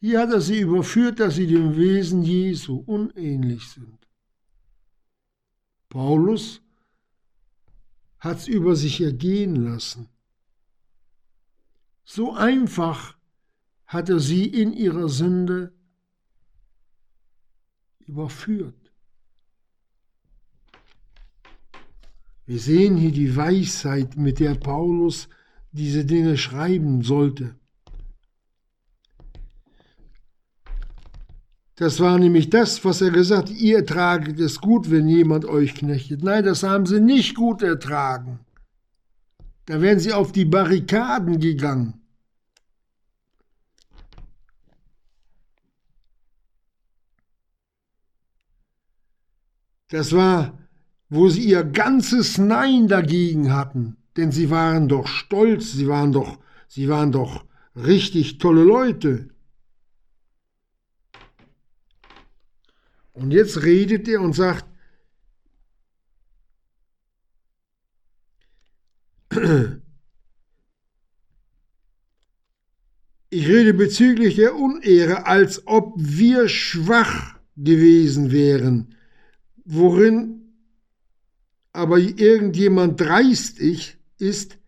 Hier 0.07 0.21
hat 0.21 0.33
er 0.33 0.43
sie 0.43 0.61
überführt, 0.61 1.19
dass 1.19 1.37
sie 1.37 1.47
dem 1.47 1.79
Wesen 1.79 2.25
Jesu 2.25 2.77
unähnlich 2.85 3.67
sind. 3.71 4.07
Paulus 5.89 6.61
hat 8.19 8.37
es 8.37 8.47
über 8.47 8.77
sich 8.77 9.01
ergehen 9.01 9.57
lassen. 9.57 10.11
So 12.05 12.35
einfach 12.35 13.17
hat 13.87 14.11
er 14.11 14.21
sie 14.21 14.45
in 14.45 14.75
ihrer 14.75 15.09
Sünde 15.09 15.73
überführt. 18.01 18.93
Wir 22.45 22.59
sehen 22.59 22.99
hier 22.99 23.13
die 23.13 23.35
Weisheit, 23.35 24.19
mit 24.19 24.39
der 24.39 24.55
Paulus 24.55 25.31
diese 25.73 26.05
Dinge 26.05 26.37
schreiben 26.37 27.01
sollte. 27.01 27.57
Das 31.77 31.99
war 31.99 32.19
nämlich 32.19 32.51
das, 32.51 32.85
was 32.85 33.01
er 33.01 33.11
gesagt 33.11 33.51
hat, 33.51 33.57
ihr 33.57 33.85
traget 33.85 34.39
es 34.39 34.61
gut, 34.61 34.91
wenn 34.91 35.09
jemand 35.09 35.45
euch 35.45 35.75
knechtet. 35.75 36.23
Nein, 36.23 36.45
das 36.45 36.63
haben 36.63 36.87
sie 36.87 37.01
nicht 37.01 37.35
gut 37.35 37.63
ertragen. 37.63 38.41
Da 39.67 39.81
wären 39.81 39.99
sie 39.99 40.13
auf 40.13 40.31
die 40.31 40.45
Barrikaden 40.45 41.41
gegangen. 41.41 42.01
Das 49.89 50.13
war 50.13 50.59
wo 51.15 51.29
sie 51.29 51.45
ihr 51.45 51.65
ganzes 51.65 52.39
Nein 52.39 52.89
dagegen 52.89 53.53
hatten, 53.53 53.97
denn 54.17 54.33
sie 54.33 54.51
waren 54.51 54.89
doch 54.89 55.07
stolz, 55.07 55.73
sie 55.73 55.87
waren 55.87 56.13
doch, 56.13 56.39
sie 56.67 56.89
waren 56.89 57.13
doch 57.13 57.45
richtig 57.77 58.39
tolle 58.39 58.65
Leute. 58.65 59.29
Und 63.15 63.31
jetzt 63.31 63.63
redet 63.63 64.07
er 64.09 64.21
und 64.21 64.35
sagt, 64.35 64.67
ich 73.31 73.49
rede 73.49 73.73
bezüglich 73.73 74.35
der 74.37 74.57
Unehre, 74.57 75.27
als 75.27 75.67
ob 75.67 75.95
wir 75.97 76.49
schwach 76.49 77.39
gewesen 77.57 78.33
wären, 78.33 78.97
worin 79.65 80.41
aber 81.73 81.99
irgendjemand 81.99 83.01
dreist 83.01 83.61
ich, 83.61 83.97
ist, 84.19 84.59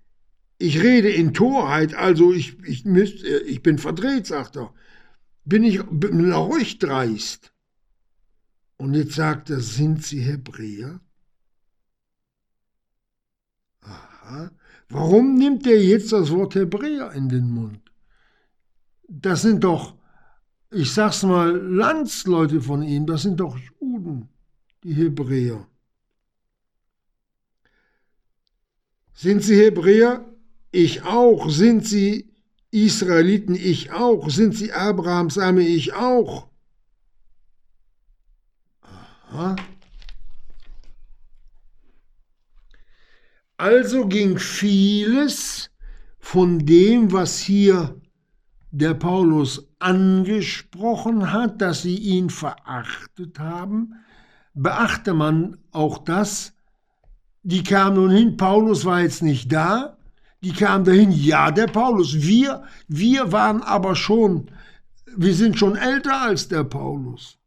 ich 0.58 0.82
rede 0.82 1.10
in 1.10 1.34
Torheit, 1.34 1.94
also 1.94 2.32
ich, 2.32 2.58
ich, 2.64 2.84
müsst, 2.84 3.24
ich 3.24 3.62
bin 3.62 3.78
verdreht, 3.78 4.26
sagt 4.26 4.56
er. 4.56 4.72
Bin 5.44 5.62
ich 5.62 5.80
bin 5.84 6.32
ruhig 6.32 6.78
dreist. 6.78 7.52
Und 8.78 8.94
jetzt 8.94 9.14
sagt 9.14 9.50
er, 9.50 9.60
sind 9.60 10.04
Sie 10.04 10.20
Hebräer? 10.20 11.00
Aha. 13.80 14.50
Warum 14.88 15.34
nimmt 15.34 15.66
er 15.66 15.82
jetzt 15.82 16.12
das 16.12 16.30
Wort 16.30 16.54
Hebräer 16.54 17.12
in 17.12 17.28
den 17.28 17.50
Mund? 17.50 17.80
Das 19.08 19.42
sind 19.42 19.64
doch, 19.64 19.94
ich 20.70 20.92
sag's 20.92 21.22
mal, 21.22 21.56
Landsleute 21.56 22.60
von 22.60 22.82
ihm, 22.82 23.06
das 23.06 23.22
sind 23.22 23.40
doch 23.40 23.56
Juden, 23.80 24.28
die 24.84 24.92
Hebräer. 24.92 25.66
Sind 29.14 29.42
sie 29.42 29.56
Hebräer? 29.56 30.24
Ich 30.72 31.02
auch. 31.04 31.48
Sind 31.48 31.86
sie 31.86 32.34
Israeliten? 32.70 33.54
Ich 33.54 33.90
auch. 33.90 34.28
Sind 34.28 34.54
sie 34.54 34.72
Abrahams 34.72 35.38
Arme? 35.38 35.62
Ich 35.62 35.94
auch. 35.94 36.48
Also 43.58 44.06
ging 44.06 44.38
vieles 44.38 45.70
von 46.18 46.58
dem, 46.66 47.12
was 47.12 47.38
hier 47.38 48.00
der 48.70 48.94
Paulus 48.94 49.68
angesprochen 49.78 51.32
hat, 51.32 51.62
dass 51.62 51.82
sie 51.82 51.96
ihn 51.96 52.28
verachtet 52.28 53.38
haben, 53.38 53.94
beachte 54.54 55.14
man 55.14 55.56
auch 55.70 55.98
das, 55.98 56.52
die 57.42 57.62
kam 57.62 57.94
nun 57.94 58.10
hin, 58.10 58.36
Paulus 58.36 58.84
war 58.84 59.00
jetzt 59.00 59.22
nicht 59.22 59.52
da, 59.52 59.96
die 60.42 60.52
kam 60.52 60.84
dahin, 60.84 61.12
ja, 61.12 61.50
der 61.50 61.68
Paulus, 61.68 62.22
wir, 62.22 62.64
wir 62.88 63.32
waren 63.32 63.62
aber 63.62 63.94
schon, 63.94 64.50
wir 65.16 65.34
sind 65.34 65.58
schon 65.58 65.76
älter 65.76 66.20
als 66.20 66.48
der 66.48 66.64
Paulus. 66.64 67.38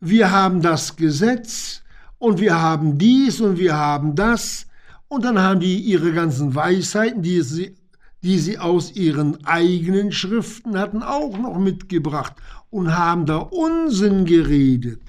Wir 0.00 0.30
haben 0.30 0.62
das 0.62 0.96
Gesetz 0.96 1.82
und 2.18 2.40
wir 2.40 2.60
haben 2.60 2.98
dies 2.98 3.40
und 3.40 3.58
wir 3.58 3.76
haben 3.76 4.14
das. 4.14 4.66
Und 5.08 5.24
dann 5.24 5.38
haben 5.40 5.60
die 5.60 5.78
ihre 5.78 6.12
ganzen 6.12 6.54
Weisheiten, 6.54 7.22
die 7.22 7.40
sie, 7.42 7.76
die 8.22 8.38
sie 8.38 8.58
aus 8.58 8.92
ihren 8.94 9.44
eigenen 9.44 10.12
Schriften 10.12 10.78
hatten, 10.78 11.02
auch 11.02 11.36
noch 11.38 11.58
mitgebracht 11.58 12.34
und 12.70 12.96
haben 12.96 13.26
da 13.26 13.38
Unsinn 13.38 14.24
geredet. 14.24 15.00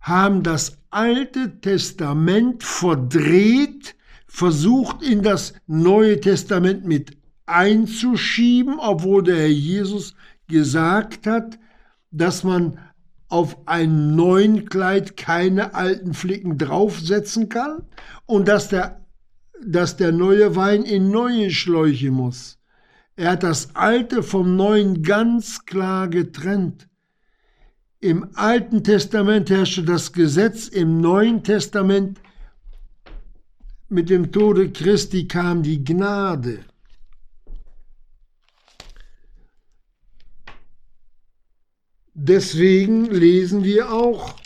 Haben 0.00 0.42
das 0.42 0.78
Alte 0.90 1.60
Testament 1.60 2.62
verdreht, 2.62 3.94
versucht 4.26 5.02
in 5.02 5.22
das 5.22 5.52
Neue 5.66 6.20
Testament 6.20 6.84
mit 6.84 7.16
einzuschieben, 7.46 8.78
obwohl 8.78 9.22
der 9.22 9.36
Herr 9.36 9.48
Jesus 9.48 10.14
gesagt 10.48 11.26
hat, 11.26 11.58
dass 12.10 12.44
man 12.44 12.78
auf 13.30 13.56
ein 13.66 14.16
neuen 14.16 14.68
Kleid 14.68 15.16
keine 15.16 15.74
alten 15.74 16.14
Flicken 16.14 16.58
draufsetzen 16.58 17.48
kann 17.48 17.86
und 18.26 18.48
dass 18.48 18.68
der, 18.68 19.06
dass 19.64 19.96
der 19.96 20.12
neue 20.12 20.56
Wein 20.56 20.82
in 20.82 21.10
neue 21.10 21.50
Schläuche 21.50 22.10
muss. 22.10 22.58
Er 23.16 23.32
hat 23.32 23.42
das 23.42 23.74
Alte 23.76 24.22
vom 24.22 24.56
Neuen 24.56 25.02
ganz 25.02 25.64
klar 25.64 26.08
getrennt. 26.08 26.88
Im 28.00 28.30
Alten 28.34 28.82
Testament 28.82 29.50
herrschte 29.50 29.84
das 29.84 30.12
Gesetz, 30.12 30.68
im 30.68 31.00
Neuen 31.00 31.44
Testament 31.44 32.20
mit 33.90 34.08
dem 34.08 34.32
Tode 34.32 34.70
Christi 34.70 35.28
kam 35.28 35.62
die 35.62 35.84
Gnade. 35.84 36.60
Deswegen 42.14 43.06
lesen 43.06 43.62
wir 43.62 43.92
auch 43.92 44.36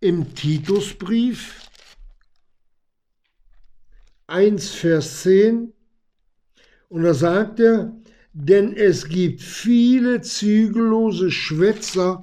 im 0.00 0.34
Titusbrief 0.34 1.68
1, 4.28 4.70
Vers 4.70 5.22
10, 5.22 5.72
und 6.88 7.02
da 7.02 7.14
sagt 7.14 7.60
er, 7.60 7.94
denn 8.32 8.74
es 8.74 9.08
gibt 9.08 9.40
viele 9.40 10.20
zügellose 10.20 11.30
Schwätzer 11.30 12.20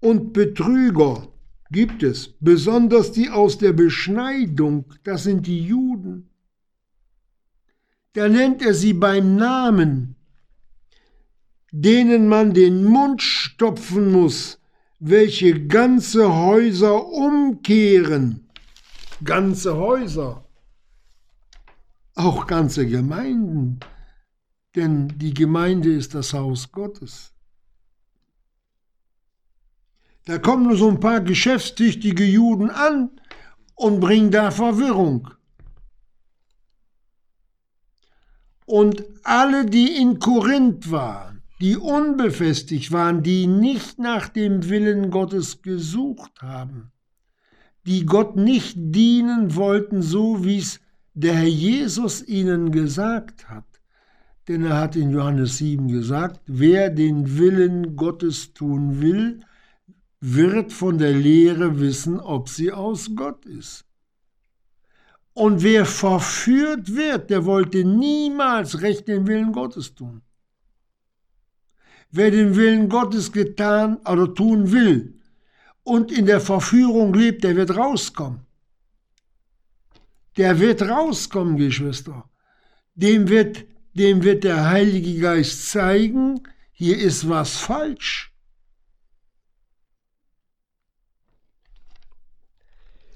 und 0.00 0.32
Betrüger, 0.32 1.28
gibt 1.70 2.02
es, 2.02 2.34
besonders 2.40 3.12
die 3.12 3.30
aus 3.30 3.58
der 3.58 3.72
Beschneidung, 3.72 4.84
das 5.04 5.24
sind 5.24 5.46
die 5.46 5.64
Juden. 5.64 6.30
Da 8.12 8.28
nennt 8.28 8.62
er 8.62 8.74
sie 8.74 8.92
beim 8.92 9.36
Namen, 9.36 10.16
denen 11.72 12.28
man 12.28 12.52
den 12.52 12.84
Mund 12.84 13.22
stopfen 13.22 14.12
muss, 14.12 14.60
welche 15.00 15.66
ganze 15.66 16.32
Häuser 16.32 17.06
umkehren. 17.06 18.46
ganze 19.24 19.76
Häuser, 19.76 20.44
auch 22.14 22.46
ganze 22.46 22.86
Gemeinden, 22.86 23.80
denn 24.74 25.08
die 25.16 25.32
Gemeinde 25.32 25.92
ist 25.92 26.14
das 26.14 26.32
Haus 26.34 26.70
Gottes. 26.72 27.32
Da 30.24 30.38
kommen 30.38 30.64
nur 30.64 30.76
so 30.76 30.88
ein 30.88 31.00
paar 31.00 31.20
geschäftstüchtige 31.20 32.24
Juden 32.24 32.70
an 32.70 33.10
und 33.74 34.00
bringen 34.00 34.30
da 34.30 34.50
Verwirrung. 34.50 35.30
Und 38.66 39.04
alle, 39.24 39.66
die 39.66 39.96
in 39.96 40.18
Korinth 40.18 40.90
waren, 40.90 41.31
die 41.62 41.76
unbefestigt 41.76 42.90
waren, 42.90 43.22
die 43.22 43.46
nicht 43.46 44.00
nach 44.00 44.28
dem 44.28 44.68
Willen 44.68 45.10
Gottes 45.10 45.62
gesucht 45.62 46.42
haben, 46.42 46.90
die 47.86 48.04
Gott 48.04 48.34
nicht 48.34 48.74
dienen 48.76 49.54
wollten, 49.54 50.02
so 50.02 50.44
wie 50.44 50.58
es 50.58 50.80
der 51.14 51.34
Herr 51.34 51.46
Jesus 51.46 52.26
ihnen 52.26 52.72
gesagt 52.72 53.48
hat. 53.48 53.64
Denn 54.48 54.64
er 54.64 54.80
hat 54.80 54.96
in 54.96 55.10
Johannes 55.10 55.58
7 55.58 55.86
gesagt, 55.86 56.40
wer 56.46 56.90
den 56.90 57.38
Willen 57.38 57.94
Gottes 57.94 58.54
tun 58.54 59.00
will, 59.00 59.40
wird 60.18 60.72
von 60.72 60.98
der 60.98 61.12
Lehre 61.12 61.78
wissen, 61.78 62.18
ob 62.18 62.48
sie 62.48 62.72
aus 62.72 63.12
Gott 63.14 63.46
ist. 63.46 63.84
Und 65.32 65.62
wer 65.62 65.86
verführt 65.86 66.96
wird, 66.96 67.30
der 67.30 67.44
wollte 67.44 67.84
niemals 67.84 68.80
recht 68.80 69.06
den 69.06 69.28
Willen 69.28 69.52
Gottes 69.52 69.94
tun. 69.94 70.22
Wer 72.12 72.30
den 72.30 72.56
Willen 72.56 72.90
Gottes 72.90 73.32
getan 73.32 73.96
oder 74.06 74.32
tun 74.34 74.70
will 74.70 75.14
und 75.82 76.12
in 76.12 76.26
der 76.26 76.40
Verführung 76.40 77.14
lebt, 77.14 77.42
der 77.42 77.56
wird 77.56 77.74
rauskommen. 77.74 78.46
Der 80.36 80.60
wird 80.60 80.82
rauskommen, 80.82 81.56
Geschwister. 81.56 82.28
Dem 82.94 83.28
wird, 83.28 83.64
dem 83.94 84.22
wird 84.22 84.44
der 84.44 84.68
Heilige 84.68 85.18
Geist 85.20 85.70
zeigen, 85.70 86.42
hier 86.72 86.98
ist 86.98 87.28
was 87.30 87.56
falsch. 87.56 88.30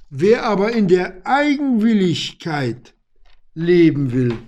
Wer 0.09 0.45
aber 0.45 0.73
in 0.73 0.89
der 0.89 1.27
Eigenwilligkeit 1.27 2.95
leben 3.53 4.13
will, 4.13 4.39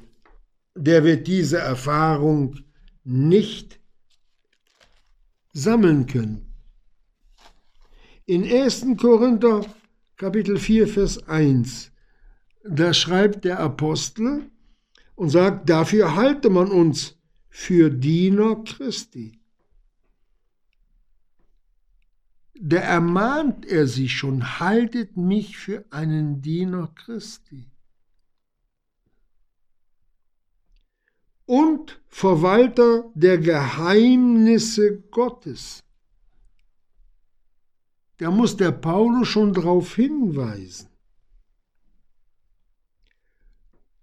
der 0.75 1.05
wird 1.05 1.27
diese 1.27 1.59
Erfahrung 1.59 2.61
nicht 3.05 3.78
sammeln 5.59 6.07
können. 6.07 6.47
In 8.27 8.45
1. 8.45 8.87
Korinther 8.97 9.65
Kapitel 10.17 10.59
4, 10.59 10.89
Vers 10.89 11.29
1, 11.29 11.93
da 12.65 12.93
schreibt 12.93 13.45
der 13.45 13.61
Apostel 13.61 14.51
und 15.15 15.31
sagt, 15.31 15.69
dafür 15.71 16.17
halte 16.17 16.51
man 16.51 16.71
uns 16.71 17.17
für 17.49 17.91
Diener 17.91 18.63
Christi. 18.65 19.39
da 22.61 22.79
ermahnt 22.79 23.67
er 23.67 23.87
sie 23.87 24.09
schon, 24.09 24.59
haltet 24.59 25.17
mich 25.17 25.57
für 25.57 25.85
einen 25.91 26.43
Diener 26.43 26.89
Christi. 26.95 27.71
Und 31.49 31.99
Verwalter 32.09 33.11
der 33.15 33.39
Geheimnisse 33.39 35.01
Gottes. 35.11 35.83
Da 38.19 38.31
muss 38.31 38.59
der 38.59 38.71
Paulus 38.71 39.29
schon 39.29 39.55
darauf 39.55 39.97
hinweisen. 39.97 40.89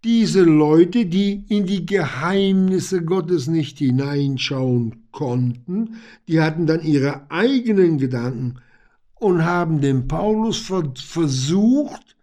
Diese 0.04 0.42
Leute, 0.42 1.06
die 1.06 1.46
in 1.48 1.68
die 1.68 1.86
Geheimnisse 1.86 3.06
Gottes 3.06 3.46
nicht 3.46 3.78
hineinschauen 3.78 5.08
konnten, 5.12 5.98
die 6.28 6.42
hatten 6.42 6.66
dann 6.66 6.82
ihre 6.82 7.30
eigenen 7.30 8.00
Gedanken 8.00 8.56
und 9.14 9.46
haben 9.46 9.82
den 9.82 10.08
Paulus 10.08 10.58
versucht, 10.58 12.16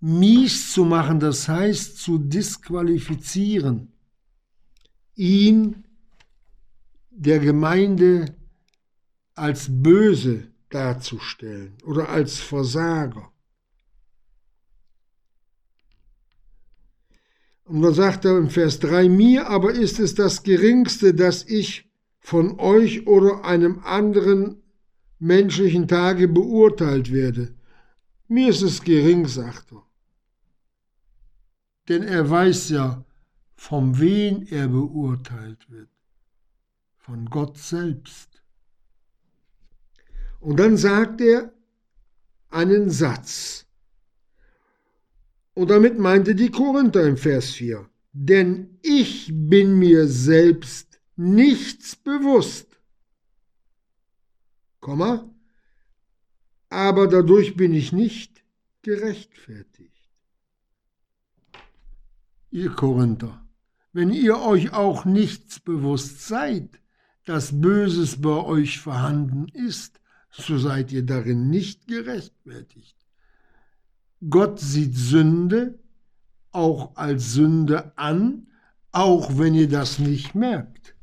mies 0.00 0.70
zu 0.70 0.84
machen, 0.84 1.18
das 1.18 1.48
heißt 1.48 1.96
zu 1.96 2.18
disqualifizieren, 2.18 3.94
ihn 5.18 5.84
der 7.10 7.40
Gemeinde 7.40 8.36
als 9.34 9.66
böse 9.68 10.48
darzustellen 10.70 11.76
oder 11.84 12.08
als 12.08 12.38
Versager. 12.38 13.32
Und 17.64 17.82
dann 17.82 17.92
sagt 17.92 18.24
er 18.24 18.38
im 18.38 18.48
Vers 18.48 18.78
3, 18.78 19.08
mir 19.08 19.48
aber 19.48 19.72
ist 19.72 19.98
es 19.98 20.14
das 20.14 20.42
Geringste, 20.42 21.12
dass 21.12 21.44
ich 21.44 21.90
von 22.18 22.58
euch 22.58 23.06
oder 23.06 23.44
einem 23.44 23.80
anderen 23.80 24.62
menschlichen 25.18 25.88
Tage 25.88 26.28
beurteilt 26.28 27.12
werde. 27.12 27.54
Mir 28.28 28.50
ist 28.50 28.62
es 28.62 28.82
gering, 28.82 29.26
sagt 29.26 29.72
er. 29.72 29.82
Denn 31.88 32.02
er 32.04 32.28
weiß 32.28 32.68
ja, 32.70 33.04
von 33.58 33.98
wen 33.98 34.46
er 34.46 34.68
beurteilt 34.68 35.68
wird. 35.68 35.90
Von 36.96 37.26
Gott 37.28 37.58
selbst. 37.58 38.40
Und 40.38 40.60
dann 40.60 40.76
sagt 40.76 41.20
er 41.20 41.52
einen 42.50 42.88
Satz. 42.88 43.66
Und 45.54 45.70
damit 45.70 45.98
meinte 45.98 46.36
die 46.36 46.52
Korinther 46.52 47.04
im 47.04 47.16
Vers 47.16 47.50
4. 47.50 47.90
Denn 48.12 48.78
ich 48.80 49.28
bin 49.34 49.76
mir 49.76 50.06
selbst 50.06 51.00
nichts 51.16 51.96
bewusst. 51.96 52.80
Komma, 54.78 55.28
aber 56.70 57.08
dadurch 57.08 57.56
bin 57.56 57.74
ich 57.74 57.92
nicht 57.92 58.44
gerechtfertigt. 58.82 59.98
Ihr 62.50 62.70
Korinther, 62.70 63.47
wenn 63.92 64.10
ihr 64.10 64.38
euch 64.40 64.72
auch 64.72 65.04
nichts 65.04 65.60
bewusst 65.60 66.26
seid, 66.26 66.80
dass 67.24 67.60
Böses 67.60 68.20
bei 68.20 68.44
euch 68.44 68.80
vorhanden 68.80 69.48
ist, 69.48 70.00
so 70.30 70.58
seid 70.58 70.92
ihr 70.92 71.04
darin 71.04 71.50
nicht 71.50 71.86
gerechtfertigt. 71.86 72.96
Gott 74.28 74.60
sieht 74.60 74.96
Sünde 74.96 75.78
auch 76.52 76.96
als 76.96 77.32
Sünde 77.34 77.92
an, 77.96 78.46
auch 78.92 79.38
wenn 79.38 79.54
ihr 79.54 79.68
das 79.68 79.98
nicht 79.98 80.34
merkt. 80.34 80.94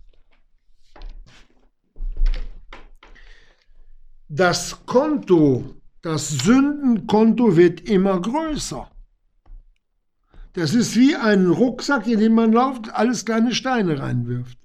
Das 4.28 4.86
Konto, 4.86 5.76
das 6.02 6.30
Sündenkonto 6.30 7.56
wird 7.56 7.82
immer 7.82 8.19
größer. 8.19 8.89
Das 10.56 10.74
ist 10.74 10.96
wie 10.96 11.15
ein 11.18 11.48
Rucksack, 11.48 12.08
in 12.08 12.20
den 12.20 12.34
man 12.34 12.54
läuft, 12.54 12.89
alles 12.94 13.26
kleine 13.26 13.54
Steine 13.54 14.00
reinwirft. 14.00 14.58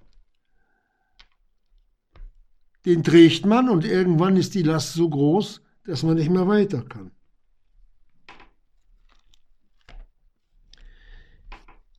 Den 2.87 3.03
trägt 3.03 3.44
man 3.44 3.68
und 3.68 3.85
irgendwann 3.85 4.37
ist 4.37 4.55
die 4.55 4.62
Last 4.62 4.94
so 4.94 5.11
groß, 5.11 5.61
dass 5.85 6.05
man 6.05 6.14
nicht 6.14 6.31
mehr 6.31 6.46
weiter 6.46 6.83
kann. 6.83 7.11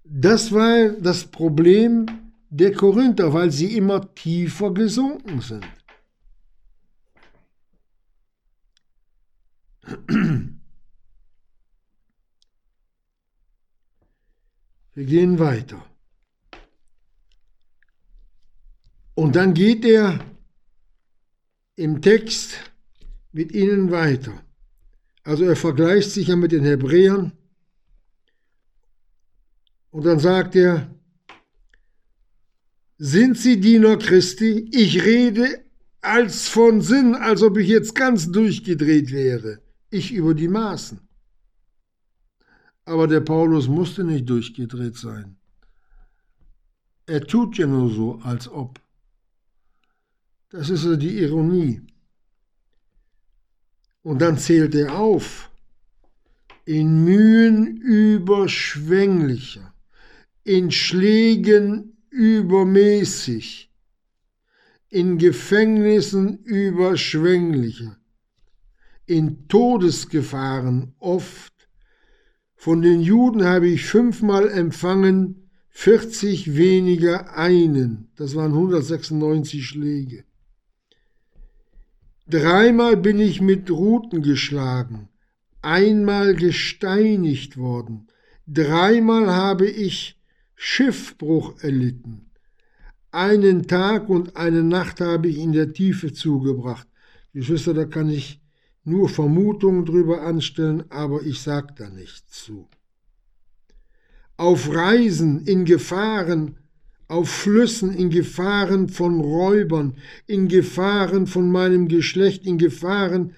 Das 0.06 0.54
war 0.54 0.90
das 0.90 1.26
Problem 1.26 2.06
der 2.50 2.74
Korinther, 2.74 3.34
weil 3.34 3.52
sie 3.52 3.76
immer 3.76 4.14
tiefer 4.16 4.74
gesunken 4.74 5.42
sind. 5.42 5.68
Wir 15.02 15.08
gehen 15.08 15.40
weiter. 15.40 15.84
Und 19.16 19.36
dann 19.36 19.56
geht 19.56 19.84
er 19.84 20.24
im 21.76 22.04
Text 22.04 22.72
mit 23.32 23.52
ihnen 23.52 23.90
weiter. 23.90 24.44
Also 25.24 25.44
er 25.46 25.56
vergleicht 25.56 26.12
sich 26.12 26.28
ja 26.28 26.36
mit 26.36 26.52
den 26.52 26.66
Hebräern 26.66 27.32
und 29.90 30.06
dann 30.06 30.20
sagt 30.20 30.56
er, 30.56 30.94
sind 33.00 33.40
Sie 33.40 33.60
Diener 33.60 33.98
Christi? 33.98 34.70
Ich 34.72 35.04
rede 35.04 35.66
als 36.02 36.48
von 36.48 36.80
Sinn, 36.82 37.16
als 37.16 37.42
ob 37.42 37.58
ich 37.58 37.70
jetzt 37.70 37.96
ganz 37.96 38.32
durchgedreht 38.32 39.12
wäre. 39.12 39.64
Ich 39.90 40.12
über 40.12 40.36
die 40.36 40.48
Maßen. 40.48 41.00
Aber 42.86 43.08
der 43.08 43.22
Paulus 43.22 43.68
musste 43.68 44.04
nicht 44.04 44.30
durchgedreht 44.30 44.98
sein. 44.98 45.38
Er 47.06 47.22
tut 47.22 47.58
ja 47.58 47.68
nur 47.68 47.90
so, 47.90 48.20
als 48.24 48.48
ob. 48.50 48.80
Das 50.50 50.70
ist 50.70 50.86
ja 50.86 50.96
die 50.96 51.20
Ironie. 51.20 51.82
Und 54.04 54.22
dann 54.22 54.38
zählt 54.38 54.76
er 54.76 54.98
auf 54.98 55.52
in 56.66 57.04
Mühen 57.04 57.78
überschwänglicher, 57.78 59.74
in 60.44 60.72
Schlägen 60.72 61.98
übermäßig, 62.10 63.72
in 64.90 65.18
Gefängnissen 65.18 66.44
überschwänglicher, 66.44 67.98
in 69.06 69.48
Todesgefahren 69.48 70.94
oft. 71.00 71.51
Von 72.64 72.84
den 72.84 73.02
Juden 73.02 73.44
habe 73.44 73.68
ich 73.70 73.86
fünfmal 73.86 74.48
empfangen, 74.48 75.50
40 75.72 76.56
weniger 76.56 77.36
einen, 77.36 78.10
das 78.18 78.36
waren 78.36 78.52
196 78.52 79.66
Schläge. 79.66 80.26
Dreimal 82.28 82.98
bin 82.98 83.20
ich 83.20 83.42
mit 83.42 83.72
Ruten 83.72 84.22
geschlagen, 84.22 85.10
einmal 85.64 86.36
gesteinigt 86.36 87.58
worden, 87.58 88.06
dreimal 88.46 89.32
habe 89.32 89.68
ich 89.68 90.22
Schiffbruch 90.54 91.64
erlitten. 91.64 92.30
Einen 93.10 93.66
Tag 93.66 94.08
und 94.08 94.38
eine 94.38 94.62
Nacht 94.62 95.02
habe 95.02 95.30
ich 95.30 95.40
in 95.40 95.52
der 95.52 95.74
Tiefe 95.74 96.14
zugebracht. 96.14 96.88
Geschwister, 97.34 97.74
da 97.74 97.86
kann 97.86 98.12
ich 98.12 98.40
nur 98.84 99.10
Vermutungen 99.10 99.86
drüber 99.86 100.22
anstellen, 100.22 100.84
aber 100.90 101.22
ich 101.24 101.42
sage 101.42 101.74
da 101.78 101.90
nichts 101.90 102.44
zu. 102.44 102.68
Auf 104.38 104.74
Reisen, 104.74 105.46
in 105.46 105.66
Gefahren, 105.66 106.58
auf 107.08 107.30
Flüssen, 107.30 107.94
in 107.94 108.10
Gefahren 108.10 108.90
von 108.90 109.20
Räubern, 109.20 109.98
in 110.28 110.48
Gefahren 110.48 111.28
von 111.28 111.52
meinem 111.52 111.88
Geschlecht, 111.88 112.46
in 112.46 112.58
Gefahren 112.58 113.36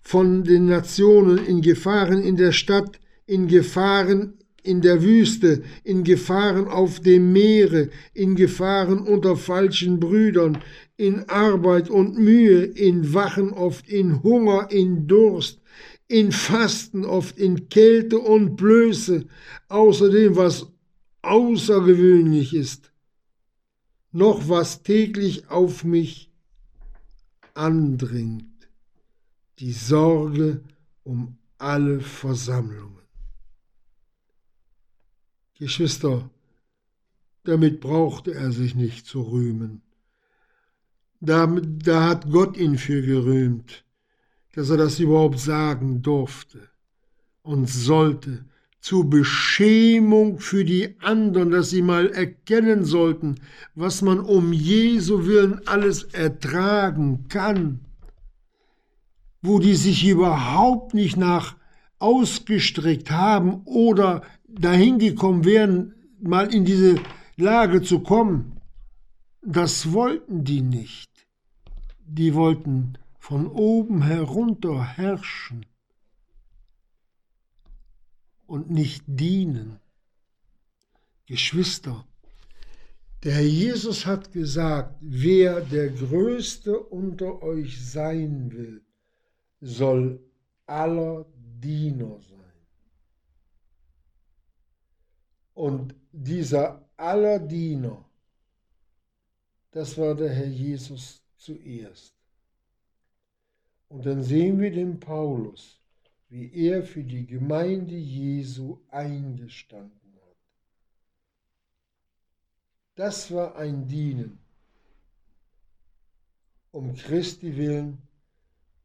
von 0.00 0.44
den 0.44 0.66
Nationen, 0.66 1.38
in 1.44 1.60
Gefahren 1.60 2.22
in 2.22 2.36
der 2.36 2.52
Stadt, 2.52 3.00
in 3.26 3.48
Gefahren 3.48 4.35
in 4.66 4.80
der 4.80 5.02
Wüste, 5.02 5.62
in 5.84 6.04
Gefahren 6.04 6.66
auf 6.68 7.00
dem 7.00 7.32
Meere, 7.32 7.90
in 8.14 8.34
Gefahren 8.34 9.00
unter 9.00 9.36
falschen 9.36 10.00
Brüdern, 10.00 10.58
in 10.96 11.28
Arbeit 11.28 11.90
und 11.90 12.18
Mühe, 12.18 12.64
in 12.64 13.14
Wachen 13.14 13.52
oft, 13.52 13.88
in 13.88 14.22
Hunger, 14.22 14.70
in 14.70 15.06
Durst, 15.06 15.60
in 16.08 16.32
Fasten 16.32 17.04
oft, 17.04 17.38
in 17.38 17.68
Kälte 17.68 18.18
und 18.18 18.56
Blöße, 18.56 19.26
außerdem 19.68 20.36
was 20.36 20.66
außergewöhnlich 21.22 22.54
ist, 22.54 22.92
noch 24.12 24.48
was 24.48 24.82
täglich 24.82 25.50
auf 25.50 25.84
mich 25.84 26.30
andringt, 27.54 28.68
die 29.58 29.72
Sorge 29.72 30.62
um 31.04 31.36
alle 31.58 32.00
Versammlungen. 32.00 32.95
Geschwister, 35.58 36.28
damit 37.44 37.80
brauchte 37.80 38.34
er 38.34 38.52
sich 38.52 38.74
nicht 38.74 39.06
zu 39.06 39.22
rühmen. 39.22 39.82
Da, 41.20 41.46
da 41.46 42.08
hat 42.08 42.30
Gott 42.30 42.56
ihn 42.56 42.76
für 42.76 43.00
gerühmt, 43.00 43.84
dass 44.54 44.68
er 44.68 44.76
das 44.76 44.98
überhaupt 44.98 45.38
sagen 45.38 46.02
durfte 46.02 46.68
und 47.42 47.68
sollte, 47.68 48.44
zur 48.86 49.10
Beschämung 49.10 50.38
für 50.38 50.64
die 50.64 50.94
anderen, 51.00 51.50
dass 51.50 51.70
sie 51.70 51.82
mal 51.82 52.08
erkennen 52.10 52.84
sollten, 52.84 53.40
was 53.74 54.00
man 54.00 54.20
um 54.20 54.52
Jesu 54.52 55.26
willen 55.26 55.66
alles 55.66 56.04
ertragen 56.04 57.26
kann, 57.28 57.80
wo 59.42 59.58
die 59.58 59.74
sich 59.74 60.06
überhaupt 60.06 60.94
nicht 60.94 61.16
nach 61.16 61.56
ausgestreckt 61.98 63.10
haben 63.10 63.62
oder 63.64 64.22
dahin 64.58 64.98
gekommen 64.98 65.44
wären, 65.44 65.94
mal 66.20 66.52
in 66.52 66.64
diese 66.64 66.96
Lage 67.36 67.82
zu 67.82 68.00
kommen, 68.00 68.60
das 69.42 69.92
wollten 69.92 70.44
die 70.44 70.62
nicht. 70.62 71.10
Die 72.04 72.34
wollten 72.34 72.98
von 73.18 73.46
oben 73.48 74.02
herunter 74.02 74.84
herrschen 74.84 75.66
und 78.46 78.70
nicht 78.70 79.02
dienen. 79.06 79.78
Geschwister, 81.26 82.06
der 83.24 83.34
Herr 83.34 83.42
Jesus 83.42 84.06
hat 84.06 84.32
gesagt, 84.32 84.94
wer 85.00 85.60
der 85.60 85.90
Größte 85.90 86.78
unter 86.78 87.42
euch 87.42 87.84
sein 87.84 88.52
will, 88.52 88.82
soll 89.60 90.20
aller 90.66 91.26
Diener 91.60 92.20
sein. 92.20 92.35
Und 95.56 95.94
dieser 96.12 96.86
aller 96.98 97.38
Diener, 97.38 98.04
das 99.70 99.96
war 99.96 100.14
der 100.14 100.28
Herr 100.28 100.48
Jesus 100.48 101.22
zuerst. 101.38 102.14
Und 103.88 104.04
dann 104.04 104.22
sehen 104.22 104.60
wir 104.60 104.70
den 104.70 105.00
Paulus, 105.00 105.80
wie 106.28 106.52
er 106.52 106.82
für 106.82 107.02
die 107.02 107.24
Gemeinde 107.26 107.94
Jesu 107.96 108.80
eingestanden 108.90 110.12
hat. 110.26 110.36
Das 112.96 113.30
war 113.32 113.56
ein 113.56 113.86
Dienen 113.86 114.38
um 116.70 116.94
Christi 116.94 117.56
willen, 117.56 117.96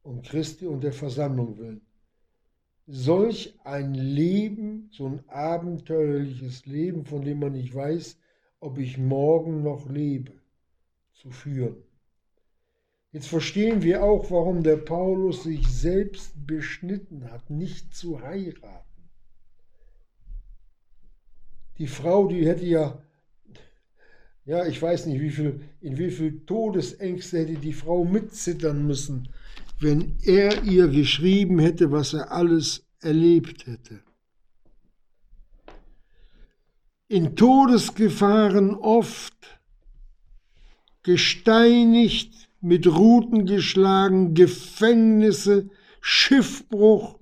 um 0.04 0.22
Christi 0.22 0.68
und 0.68 0.82
der 0.82 0.94
Versammlung 0.94 1.58
willen 1.58 1.91
solch 2.92 3.58
ein 3.64 3.94
Leben, 3.94 4.90
so 4.92 5.08
ein 5.08 5.24
abenteuerliches 5.30 6.66
Leben, 6.66 7.06
von 7.06 7.24
dem 7.24 7.40
man 7.40 7.54
nicht 7.54 7.74
weiß, 7.74 8.18
ob 8.60 8.78
ich 8.78 8.98
morgen 8.98 9.64
noch 9.64 9.90
lebe, 9.90 10.34
zu 11.14 11.32
führen. 11.32 11.78
Jetzt 13.14 13.28
verstehen 13.28 13.82
wir 13.82 14.04
auch, 14.04 14.30
warum 14.30 14.64
der 14.64 14.78
Paulus 14.78 15.44
sich 15.44 15.68
selbst 15.68 16.34
beschnitten 16.46 17.32
hat, 17.32 17.50
nicht 17.50 17.96
zu 17.96 18.22
heiraten. 18.22 19.10
Die 21.78 21.88
Frau, 21.88 22.28
die 22.28 22.46
hätte 22.46 22.66
ja, 22.66 23.02
ja, 24.46 24.66
ich 24.66 24.82
weiß 24.82 25.06
nicht, 25.06 25.22
wie 25.22 25.30
viel, 25.30 25.62
in 25.80 25.98
wie 25.98 26.12
viel 26.12 26.46
Todesängste 26.46 27.40
hätte 27.40 27.56
die 27.56 27.74
Frau 27.74 28.04
mitzittern 28.04 28.86
müssen, 28.86 29.30
wenn 29.82 30.18
er 30.22 30.64
ihr 30.64 30.88
geschrieben 30.88 31.58
hätte, 31.58 31.92
was 31.92 32.14
er 32.14 32.32
alles 32.32 32.86
erlebt 33.00 33.66
hätte. 33.66 34.00
In 37.08 37.36
Todesgefahren 37.36 38.76
oft, 38.76 39.60
gesteinigt, 41.04 42.50
mit 42.62 42.86
Ruten 42.86 43.48
geschlagen, 43.48 44.36
Gefängnisse, 44.36 45.70
Schiffbruch, 46.00 47.20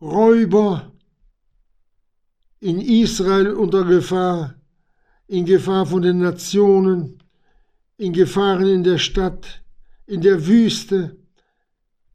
Räuber, 0.00 0.90
in 2.60 2.80
Israel 2.80 3.52
unter 3.52 3.84
Gefahr, 3.84 4.54
in 5.26 5.44
Gefahr 5.44 5.84
von 5.84 6.00
den 6.00 6.18
Nationen, 6.18 7.22
in 7.98 8.12
Gefahren 8.12 8.66
in 8.66 8.84
der 8.84 8.98
Stadt, 8.98 9.62
in 10.06 10.20
der 10.20 10.46
Wüste, 10.46 11.16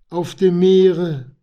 auf 0.09 0.35
dem 0.35 0.59
Meere, 0.59 1.35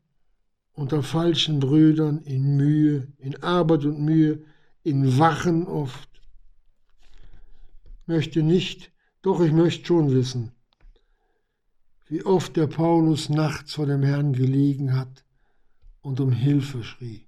unter 0.75 1.03
falschen 1.03 1.59
Brüdern, 1.59 2.19
in 2.23 2.57
Mühe, 2.57 3.09
in 3.19 3.43
Arbeit 3.43 3.85
und 3.85 4.01
Mühe, 4.01 4.45
in 4.85 5.19
Wachen 5.19 5.67
oft. 5.67 6.09
Möchte 8.07 8.43
nicht, 8.43 8.93
doch 9.23 9.41
ich 9.41 9.53
möchte 9.53 9.87
schon 9.87 10.13
wissen, 10.13 10.53
wie 12.07 12.25
oft 12.25 12.57
der 12.57 12.69
Paulus 12.69 13.29
nachts 13.29 13.75
vor 13.75 13.87
dem 13.87 14.03
Herrn 14.03 14.33
gelegen 14.33 14.97
hat 14.97 15.25
und 16.01 16.21
um 16.21 16.31
Hilfe 16.31 16.85
schrie, 16.85 17.27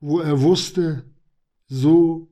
wo 0.00 0.20
er 0.20 0.40
wusste, 0.40 1.04
so 1.66 2.31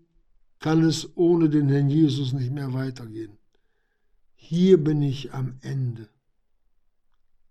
kann 0.61 0.85
es 0.85 1.17
ohne 1.17 1.49
den 1.49 1.69
Herrn 1.69 1.89
Jesus 1.89 2.33
nicht 2.33 2.53
mehr 2.53 2.73
weitergehen. 2.75 3.37
Hier 4.37 4.83
bin 4.83 5.03
ich 5.03 5.33
am 5.33 5.59
Ende, 5.63 6.09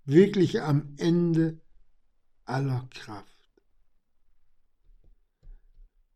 wirklich 0.06 0.62
am 0.62 0.94
Ende 0.98 1.60
aller 2.46 2.88
Kraft. 2.92 3.26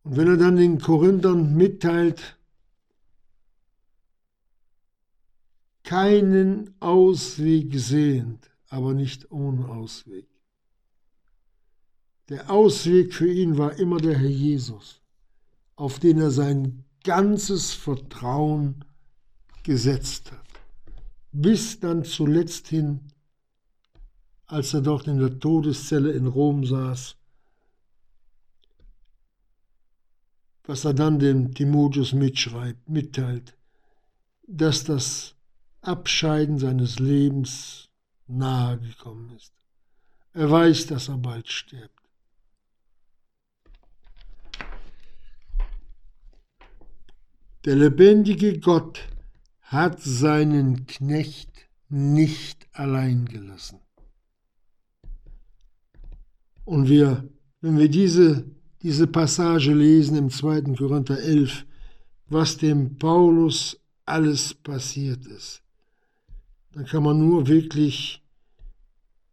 Und 0.04 0.18
wenn 0.18 0.28
er 0.28 0.38
dann 0.38 0.56
den 0.56 0.80
Korinthern 0.80 1.56
mitteilt, 1.56 2.38
keinen 5.84 6.76
Ausweg 6.80 7.74
sehend, 7.76 8.52
aber 8.70 8.94
nicht 8.94 9.32
ohne 9.32 9.68
Ausweg. 9.68 10.28
Der 12.30 12.50
Ausweg 12.50 13.14
für 13.14 13.32
ihn 13.32 13.58
war 13.58 13.78
immer 13.80 13.98
der 13.98 14.18
Herr 14.18 14.30
Jesus 14.30 15.03
auf 15.76 16.00
den 16.00 16.20
er 16.20 16.32
sein 16.32 16.86
ganzes 17.04 17.74
Vertrauen 17.74 18.86
gesetzt 19.64 20.32
hat, 20.32 20.40
bis 21.32 21.80
dann 21.80 22.04
zuletzt 22.04 22.68
hin 22.68 23.00
als 24.54 24.74
er 24.74 24.82
dort 24.82 25.08
in 25.08 25.18
der 25.18 25.40
Todeszelle 25.40 26.12
in 26.12 26.28
Rom 26.28 26.64
saß, 26.64 27.16
was 30.66 30.86
er 30.86 30.94
dann 30.94 31.18
dem 31.18 31.56
Timotheus 31.56 32.14
mitschreibt, 32.14 32.88
mitteilt, 32.88 33.58
dass 34.48 34.84
das 34.84 35.34
Abscheiden 35.82 36.60
seines 36.60 37.00
Lebens 37.00 37.90
nahe 38.28 38.80
gekommen 38.80 39.36
ist. 39.36 39.54
Er 40.34 40.52
weiß, 40.52 40.86
dass 40.86 41.10
er 41.10 41.18
bald 41.18 41.52
stirbt. 41.52 42.03
Der 47.66 47.78
lebendige 47.78 48.60
Gott 48.60 49.08
hat 49.62 50.02
seinen 50.02 50.86
Knecht 50.86 51.70
nicht 51.88 52.68
allein 52.74 53.26
gelassen. 53.26 53.80
Und 56.66 56.90
wir, 56.90 57.30
wenn 57.62 57.78
wir 57.78 57.88
diese, 57.88 58.46
diese 58.82 59.08
Passage 59.08 59.74
lesen 59.74 60.18
im 60.18 60.30
2. 60.30 60.76
Korinther 60.76 61.20
11, 61.20 61.66
was 62.28 62.58
dem 62.58 62.98
Paulus 62.98 63.80
alles 64.06 64.54
passiert 64.54 65.26
ist, 65.26 65.64
dann 66.74 66.86
kann 66.86 67.04
man 67.04 67.18
nur 67.18 67.48
wirklich 67.48 68.22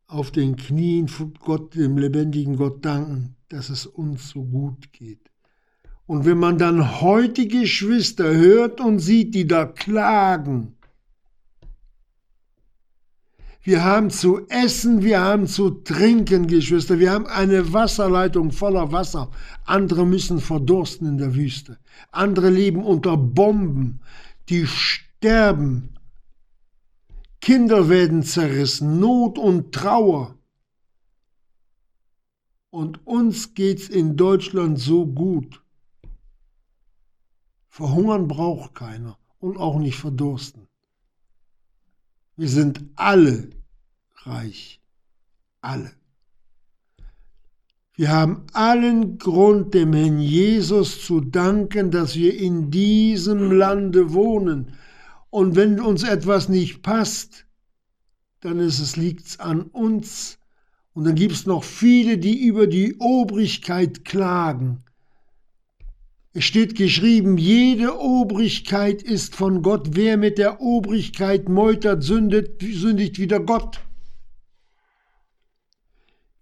auf 0.06 0.30
den 0.30 0.54
Knien 0.54 1.10
Gott, 1.40 1.74
dem 1.74 1.98
lebendigen 1.98 2.56
Gott 2.56 2.84
danken, 2.84 3.34
dass 3.48 3.70
es 3.70 3.86
uns 3.86 4.30
so 4.30 4.44
gut 4.44 4.92
geht. 4.92 5.29
Und 6.10 6.24
wenn 6.24 6.38
man 6.38 6.58
dann 6.58 7.00
heute 7.00 7.46
Geschwister 7.46 8.34
hört 8.34 8.80
und 8.80 8.98
sieht, 8.98 9.32
die 9.32 9.46
da 9.46 9.64
klagen, 9.64 10.74
wir 13.62 13.84
haben 13.84 14.10
zu 14.10 14.44
essen, 14.48 15.04
wir 15.04 15.20
haben 15.20 15.46
zu 15.46 15.70
trinken, 15.70 16.48
Geschwister. 16.48 16.98
Wir 16.98 17.12
haben 17.12 17.28
eine 17.28 17.72
Wasserleitung 17.72 18.50
voller 18.50 18.90
Wasser. 18.90 19.30
Andere 19.64 20.04
müssen 20.04 20.40
verdursten 20.40 21.06
in 21.06 21.16
der 21.16 21.36
Wüste. 21.36 21.78
Andere 22.10 22.50
leben 22.50 22.82
unter 22.84 23.16
Bomben. 23.16 24.00
Die 24.48 24.66
sterben. 24.66 25.90
Kinder 27.40 27.88
werden 27.88 28.24
zerrissen. 28.24 28.98
Not 28.98 29.38
und 29.38 29.70
Trauer. 29.70 30.34
Und 32.70 33.06
uns 33.06 33.54
geht's 33.54 33.88
in 33.88 34.16
Deutschland 34.16 34.80
so 34.80 35.06
gut. 35.06 35.60
Verhungern 37.70 38.26
braucht 38.26 38.74
keiner 38.74 39.16
und 39.38 39.56
auch 39.56 39.78
nicht 39.78 39.96
verdursten. 39.96 40.66
Wir 42.36 42.48
sind 42.48 42.84
alle 42.96 43.50
reich. 44.24 44.80
Alle. 45.60 45.92
Wir 47.94 48.10
haben 48.10 48.46
allen 48.54 49.18
Grund, 49.18 49.74
dem 49.74 49.92
Herrn 49.92 50.20
Jesus 50.20 51.04
zu 51.04 51.20
danken, 51.20 51.90
dass 51.90 52.16
wir 52.16 52.36
in 52.36 52.70
diesem 52.70 53.52
Lande 53.52 54.14
wohnen. 54.14 54.74
Und 55.28 55.54
wenn 55.54 55.78
uns 55.78 56.02
etwas 56.02 56.48
nicht 56.48 56.82
passt, 56.82 57.46
dann 58.40 58.58
ist 58.58 58.80
es 58.80 58.96
liegt's 58.96 59.38
an 59.38 59.62
uns. 59.62 60.38
Und 60.92 61.04
dann 61.04 61.14
gibt 61.14 61.34
es 61.34 61.46
noch 61.46 61.62
viele, 61.62 62.18
die 62.18 62.46
über 62.46 62.66
die 62.66 62.96
Obrigkeit 62.98 64.04
klagen. 64.04 64.82
Es 66.32 66.44
steht 66.44 66.76
geschrieben, 66.76 67.38
jede 67.38 67.98
Obrigkeit 67.98 69.02
ist 69.02 69.34
von 69.34 69.62
Gott. 69.62 69.96
Wer 69.96 70.16
mit 70.16 70.38
der 70.38 70.60
Obrigkeit 70.60 71.48
meutert, 71.48 72.04
sündet, 72.04 72.62
sündigt 72.62 73.18
wieder 73.18 73.40
Gott. 73.40 73.80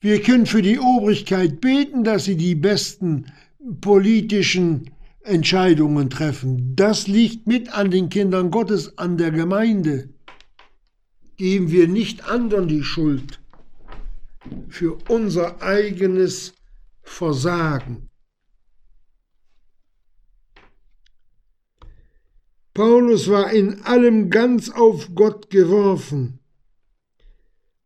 Wir 0.01 0.21
können 0.21 0.45
für 0.45 0.61
die 0.61 0.79
Obrigkeit 0.79 1.63
beten, 1.63 2.05
dass 2.05 2.27
sie 2.27 2.37
die 2.37 2.55
besten 2.55 3.33
politischen 3.81 4.91
Entscheidungen 5.23 6.11
treffen. 6.11 6.77
Das 6.77 7.09
liegt 7.09 7.47
mit 7.47 7.73
an 7.73 7.91
den 7.91 8.11
Kindern 8.11 8.51
Gottes, 8.51 8.99
an 8.99 9.17
der 9.17 9.31
Gemeinde. 9.31 10.11
Geben 11.39 11.71
wir 11.71 11.89
nicht 11.89 12.29
anderen 12.29 12.69
die 12.69 12.83
Schuld 12.83 13.41
für 14.69 14.99
unser 15.09 15.63
eigenes 15.63 16.55
Versagen. 17.03 18.08
Paulus 22.79 23.29
war 23.29 23.51
in 23.51 23.83
allem 23.83 24.31
ganz 24.31 24.71
auf 24.71 25.13
Gott 25.17 25.51
geworfen. 25.51 26.39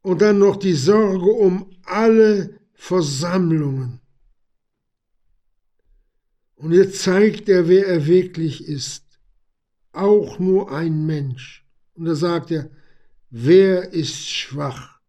Und 0.03 0.21
dann 0.21 0.39
noch 0.39 0.57
die 0.57 0.75
Sorge 0.75 1.31
um 1.31 1.71
alle 1.85 2.61
Versammlungen. 2.75 4.03
Und 6.57 6.73
jetzt 6.73 7.01
zeigt 7.01 7.49
er, 7.49 7.69
wer 7.69 7.87
er 7.87 8.05
wirklich 8.05 8.69
ist. 8.69 9.19
Auch 9.93 10.39
nur 10.39 10.71
ein 10.71 11.07
Mensch. 11.07 11.67
Und 11.95 12.05
da 12.05 12.15
sagt 12.15 12.51
er, 12.51 12.69
wer 13.31 13.95
ist 13.95 14.29
schwach? 14.29 15.01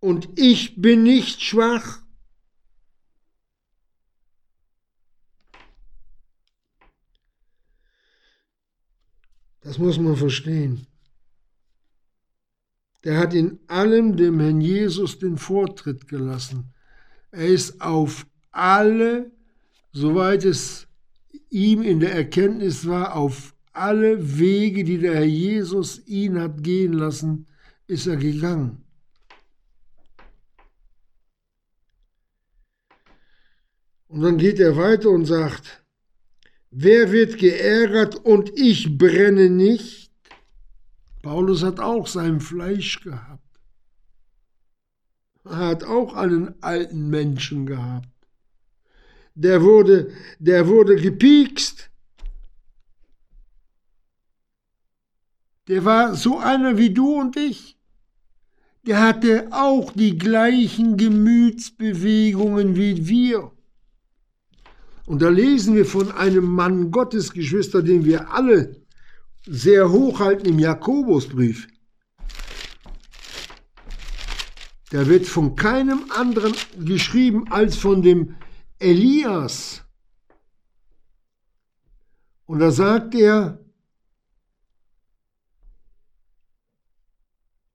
Und 0.00 0.30
ich 0.36 0.80
bin 0.80 1.02
nicht 1.02 1.42
schwach. 1.42 2.00
Das 9.66 9.78
muss 9.78 9.98
man 9.98 10.14
verstehen. 10.14 10.86
Der 13.02 13.18
hat 13.18 13.34
in 13.34 13.58
allem 13.66 14.16
dem 14.16 14.38
Herrn 14.38 14.60
Jesus 14.60 15.18
den 15.18 15.38
Vortritt 15.38 16.06
gelassen. 16.06 16.72
Er 17.32 17.48
ist 17.48 17.80
auf 17.80 18.28
alle, 18.52 19.32
soweit 19.90 20.44
es 20.44 20.86
ihm 21.50 21.82
in 21.82 21.98
der 21.98 22.12
Erkenntnis 22.14 22.86
war, 22.86 23.16
auf 23.16 23.56
alle 23.72 24.38
Wege, 24.38 24.84
die 24.84 24.98
der 24.98 25.16
Herr 25.16 25.24
Jesus 25.24 26.00
ihn 26.06 26.38
hat 26.38 26.62
gehen 26.62 26.92
lassen, 26.92 27.48
ist 27.88 28.06
er 28.06 28.16
gegangen. 28.16 28.84
Und 34.06 34.20
dann 34.20 34.38
geht 34.38 34.60
er 34.60 34.76
weiter 34.76 35.10
und 35.10 35.24
sagt, 35.24 35.84
Wer 36.78 37.10
wird 37.10 37.38
geärgert 37.38 38.16
und 38.16 38.50
ich 38.54 38.98
brenne 38.98 39.48
nicht? 39.48 40.10
Paulus 41.22 41.62
hat 41.62 41.80
auch 41.80 42.06
sein 42.06 42.38
Fleisch 42.38 43.00
gehabt. 43.00 43.58
Er 45.44 45.56
hat 45.56 45.84
auch 45.84 46.12
einen 46.12 46.62
alten 46.62 47.08
Menschen 47.08 47.64
gehabt. 47.64 48.10
Der 49.34 49.62
wurde, 49.62 50.12
der 50.38 50.68
wurde 50.68 50.96
gepiekst. 50.96 51.88
Der 55.68 55.82
war 55.86 56.14
so 56.14 56.38
einer 56.38 56.76
wie 56.76 56.90
du 56.90 57.18
und 57.18 57.38
ich. 57.38 57.78
Der 58.86 59.00
hatte 59.00 59.48
auch 59.50 59.92
die 59.92 60.18
gleichen 60.18 60.98
Gemütsbewegungen 60.98 62.76
wie 62.76 63.08
wir. 63.08 63.55
Und 65.06 65.22
da 65.22 65.28
lesen 65.28 65.76
wir 65.76 65.86
von 65.86 66.10
einem 66.10 66.44
Mann 66.44 66.90
Gottes, 66.90 67.32
Geschwister, 67.32 67.82
den 67.82 68.04
wir 68.04 68.32
alle 68.32 68.84
sehr 69.46 69.90
hochhalten 69.90 70.48
im 70.48 70.58
Jakobusbrief. 70.58 71.68
Der 74.90 75.06
wird 75.06 75.26
von 75.26 75.54
keinem 75.54 76.10
anderen 76.10 76.52
geschrieben 76.78 77.50
als 77.50 77.76
von 77.76 78.02
dem 78.02 78.34
Elias. 78.78 79.84
Und 82.46 82.58
da 82.58 82.70
sagt 82.70 83.14
er, 83.14 83.64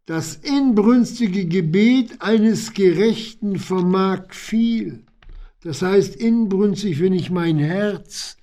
das 0.05 0.35
inbrünstige 0.35 1.45
Gebet 1.45 2.21
eines 2.21 2.73
Gerechten 2.73 3.59
vermag 3.59 4.33
viel. 4.33 5.05
Das 5.63 5.81
heißt 5.81 6.15
inbrünstig, 6.15 6.99
wenn 6.99 7.13
ich 7.13 7.29
mein 7.29 7.59
Herz 7.59 8.37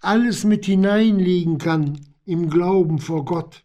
alles 0.00 0.44
mit 0.44 0.64
hineinlegen 0.64 1.58
kann 1.58 2.00
im 2.24 2.50
Glauben 2.50 2.98
vor 2.98 3.24
Gott. 3.24 3.64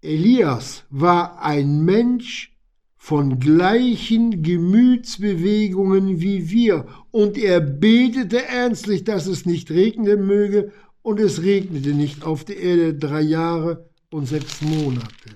Elias 0.00 0.84
war 0.90 1.42
ein 1.42 1.84
Mensch 1.84 2.56
von 2.96 3.38
gleichen 3.38 4.42
Gemütsbewegungen 4.42 6.20
wie 6.20 6.50
wir, 6.50 6.86
und 7.10 7.36
er 7.36 7.60
betete 7.60 8.44
ernstlich, 8.46 9.04
dass 9.04 9.26
es 9.26 9.44
nicht 9.44 9.70
regnen 9.70 10.26
möge, 10.26 10.72
und 11.02 11.18
es 11.18 11.42
regnete 11.42 11.94
nicht 11.94 12.24
auf 12.24 12.44
der 12.44 12.58
Erde 12.58 12.94
drei 12.94 13.22
Jahre 13.22 13.90
und 14.10 14.26
sechs 14.26 14.60
Monate. 14.62 15.30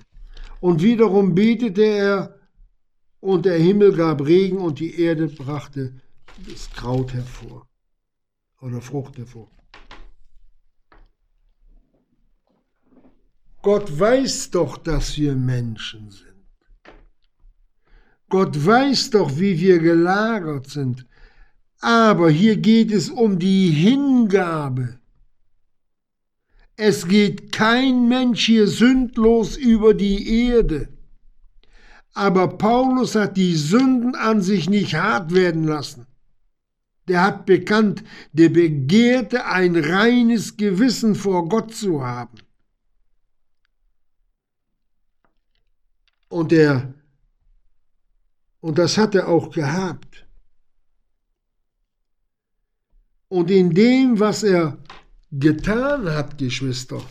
Und 0.59 0.81
wiederum 0.81 1.35
betete 1.35 1.83
er 1.83 2.36
und 3.19 3.45
der 3.45 3.57
Himmel 3.57 3.95
gab 3.95 4.25
Regen 4.25 4.57
und 4.57 4.79
die 4.79 4.99
Erde 4.99 5.27
brachte 5.27 6.01
das 6.47 6.69
Kraut 6.71 7.13
hervor 7.13 7.67
oder 8.61 8.81
Frucht 8.81 9.17
hervor. 9.17 9.49
Gott 13.61 13.99
weiß 13.99 14.51
doch, 14.51 14.77
dass 14.77 15.17
wir 15.17 15.35
Menschen 15.35 16.11
sind. 16.11 16.27
Gott 18.29 18.65
weiß 18.65 19.09
doch, 19.11 19.37
wie 19.37 19.59
wir 19.59 19.79
gelagert 19.79 20.69
sind. 20.69 21.05
Aber 21.79 22.29
hier 22.29 22.57
geht 22.57 22.91
es 22.91 23.09
um 23.09 23.39
die 23.39 23.69
Hingabe. 23.69 24.99
Es 26.75 27.07
geht 27.07 27.51
kein 27.51 28.07
Mensch 28.07 28.45
hier 28.45 28.67
sündlos 28.67 29.57
über 29.57 29.93
die 29.93 30.47
Erde. 30.47 30.96
Aber 32.17 32.57
Paulus 32.57 33.13
hat 33.13 33.37
die 33.37 33.55
Sünden 33.55 34.15
an 34.15 34.41
sich 34.41 34.69
nicht 34.69 34.95
hart 34.95 35.33
werden 35.33 35.65
lassen. 35.65 36.07
Der 37.07 37.21
hat 37.21 37.45
bekannt, 37.45 38.03
der 38.33 38.49
begehrte 38.49 39.45
ein 39.45 39.75
reines 39.75 40.57
Gewissen 40.57 41.13
vor 41.13 41.47
Gott 41.47 41.75
zu 41.75 42.03
haben. 42.03 42.39
Und 46.27 46.51
er 46.51 46.93
und 48.61 48.77
das 48.79 48.97
hat 48.97 49.15
er 49.15 49.27
auch 49.27 49.51
gehabt. 49.51 50.25
Und 53.29 53.51
in 53.51 53.73
dem, 53.73 54.19
was 54.19 54.43
er 54.43 54.77
getan 55.31 56.09
hat, 56.09 56.37
Geschwister, 56.37 57.01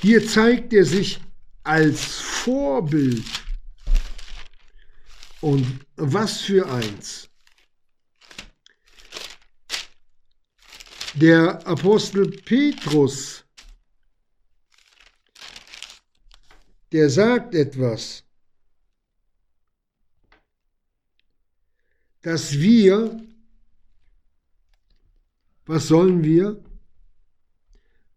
hier 0.00 0.26
zeigt 0.26 0.72
er 0.72 0.84
sich 0.84 1.20
als 1.64 2.27
Vorbild. 2.44 3.24
Und 5.40 5.86
was 5.96 6.40
für 6.40 6.68
eins. 6.70 7.28
Der 11.14 11.66
Apostel 11.66 12.30
Petrus, 12.30 13.44
der 16.92 17.10
sagt 17.10 17.54
etwas, 17.54 18.24
dass 22.22 22.52
wir, 22.52 23.20
was 25.66 25.88
sollen 25.88 26.22
wir? 26.22 26.62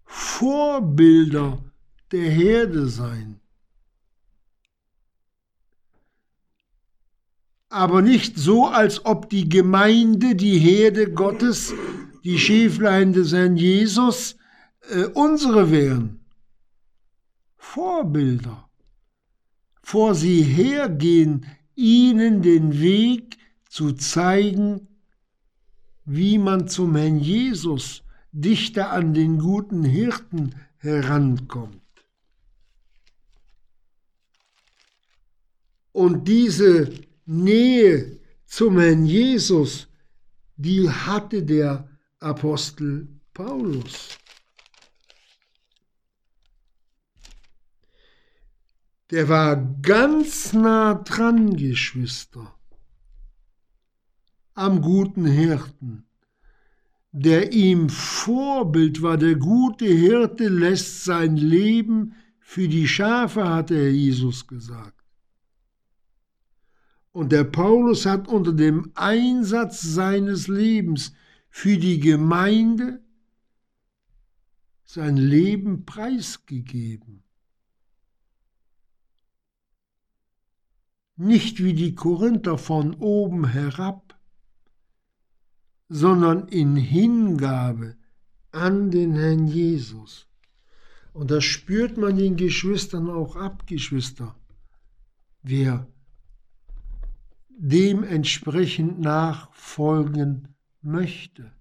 Vorbilder 0.06 1.64
der 2.12 2.30
Herde 2.30 2.88
sein. 2.88 3.41
Aber 7.72 8.02
nicht 8.02 8.38
so, 8.38 8.68
als 8.68 9.06
ob 9.06 9.30
die 9.30 9.48
Gemeinde, 9.48 10.36
die 10.36 10.60
Herde 10.60 11.10
Gottes, 11.10 11.74
die 12.26 12.38
Schäflein 12.38 13.14
des 13.14 13.32
Herrn 13.32 13.56
Jesus, 13.56 14.36
äh, 14.90 15.06
unsere 15.06 15.72
wären. 15.72 16.20
Vorbilder. 17.56 18.70
Vor 19.82 20.16
sie 20.16 20.42
hergehen, 20.42 21.46
ihnen 21.74 22.42
den 22.42 22.82
Weg 22.82 23.38
zu 23.70 23.94
zeigen, 23.94 24.90
wie 26.04 26.38
man 26.38 26.68
zum 26.68 26.98
Herrn 26.98 27.20
Jesus 27.20 28.04
dichter 28.34 28.92
an 28.92 29.14
den 29.14 29.38
guten 29.38 29.86
Hirten 29.86 30.56
herankommt. 30.76 31.80
Und 35.94 36.28
diese 36.28 36.92
Nähe 37.32 38.20
zum 38.46 38.78
Herrn 38.78 39.06
Jesus, 39.06 39.88
die 40.58 40.90
hatte 40.90 41.44
der 41.44 41.90
Apostel 42.20 43.08
Paulus. 43.34 44.18
Der 49.10 49.30
war 49.30 49.56
ganz 49.82 50.54
nah 50.54 50.96
dran, 50.96 51.56
Geschwister 51.56 52.54
am 54.54 54.82
guten 54.82 55.26
Hirten, 55.26 56.06
der 57.12 57.54
ihm 57.54 57.90
Vorbild 57.90 59.02
war. 59.02 59.18
Der 59.18 59.36
gute 59.36 59.86
Hirte 59.86 60.50
lässt 60.50 61.06
sein 61.06 61.38
Leben 61.38 62.14
für 62.40 62.68
die 62.68 62.88
Schafe, 62.88 63.50
hatte 63.50 63.76
Herr 63.76 63.90
Jesus 63.90 64.46
gesagt. 64.46 65.01
Und 67.12 67.32
der 67.32 67.44
Paulus 67.44 68.06
hat 68.06 68.28
unter 68.28 68.54
dem 68.54 68.92
Einsatz 68.96 69.82
seines 69.82 70.48
Lebens 70.48 71.14
für 71.50 71.78
die 71.78 72.00
Gemeinde 72.00 73.04
sein 74.86 75.18
Leben 75.18 75.86
preisgegeben. 75.86 77.24
Nicht 81.18 81.64
wie 81.64 81.74
die 81.74 81.96
Korinther 81.96 82.58
von 82.58 82.96
oben 82.96 83.48
herab, 83.48 84.20
sondern 85.90 86.48
in 86.48 86.78
Hingabe 86.78 87.98
an 88.52 88.92
den 88.92 89.14
Herrn 89.14 89.48
Jesus. 89.48 90.28
Und 91.14 91.30
das 91.32 91.44
spürt 91.44 91.98
man 91.98 92.16
den 92.16 92.38
Geschwistern 92.38 93.10
auch 93.10 93.36
ab, 93.36 93.68
Geschwister. 93.68 94.36
Wer 95.42 95.91
dementsprechend 97.64 99.00
nachfolgen 99.00 100.56
möchte. 100.82 101.52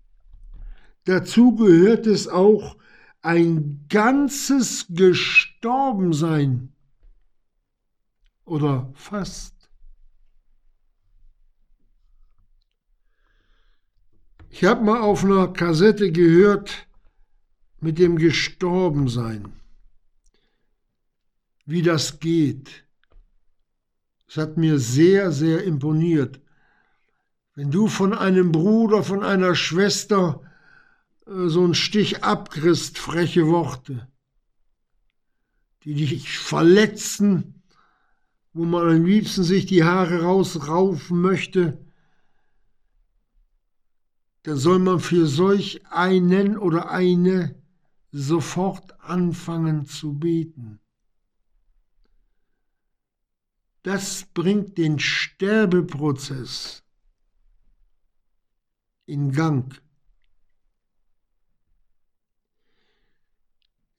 Dazu 1.04 1.54
gehört 1.54 2.06
es 2.06 2.26
auch 2.26 2.78
ein 3.20 3.84
ganzes 3.90 4.86
Gestorbensein 4.88 6.72
oder 8.46 8.90
fast. 8.94 9.54
Ich 14.48 14.64
habe 14.64 14.82
mal 14.82 15.00
auf 15.00 15.22
einer 15.22 15.48
Kassette 15.48 16.10
gehört 16.10 16.88
mit 17.80 17.98
dem 17.98 18.16
Gestorbensein, 18.16 19.52
wie 21.66 21.82
das 21.82 22.20
geht. 22.20 22.86
Es 24.30 24.36
hat 24.36 24.56
mir 24.56 24.78
sehr, 24.78 25.32
sehr 25.32 25.64
imponiert. 25.64 26.40
Wenn 27.56 27.72
du 27.72 27.88
von 27.88 28.14
einem 28.14 28.52
Bruder, 28.52 29.02
von 29.02 29.24
einer 29.24 29.56
Schwester 29.56 30.40
äh, 31.26 31.48
so 31.48 31.64
einen 31.64 31.74
Stich 31.74 32.22
abkriegst, 32.22 32.96
freche 32.96 33.48
Worte, 33.48 34.06
die 35.82 35.94
dich 35.94 36.38
verletzen, 36.38 37.64
wo 38.52 38.64
man 38.64 38.88
am 38.88 39.04
liebsten 39.04 39.42
sich 39.42 39.66
die 39.66 39.82
Haare 39.82 40.22
rausraufen 40.22 41.20
möchte, 41.20 41.84
dann 44.44 44.58
soll 44.58 44.78
man 44.78 45.00
für 45.00 45.26
solch 45.26 45.84
einen 45.88 46.56
oder 46.56 46.90
eine 46.92 47.56
sofort 48.12 49.00
anfangen 49.00 49.86
zu 49.86 50.12
beten. 50.12 50.79
Das 53.82 54.26
bringt 54.34 54.76
den 54.76 54.98
Sterbeprozess 54.98 56.82
in 59.06 59.32
Gang. 59.32 59.80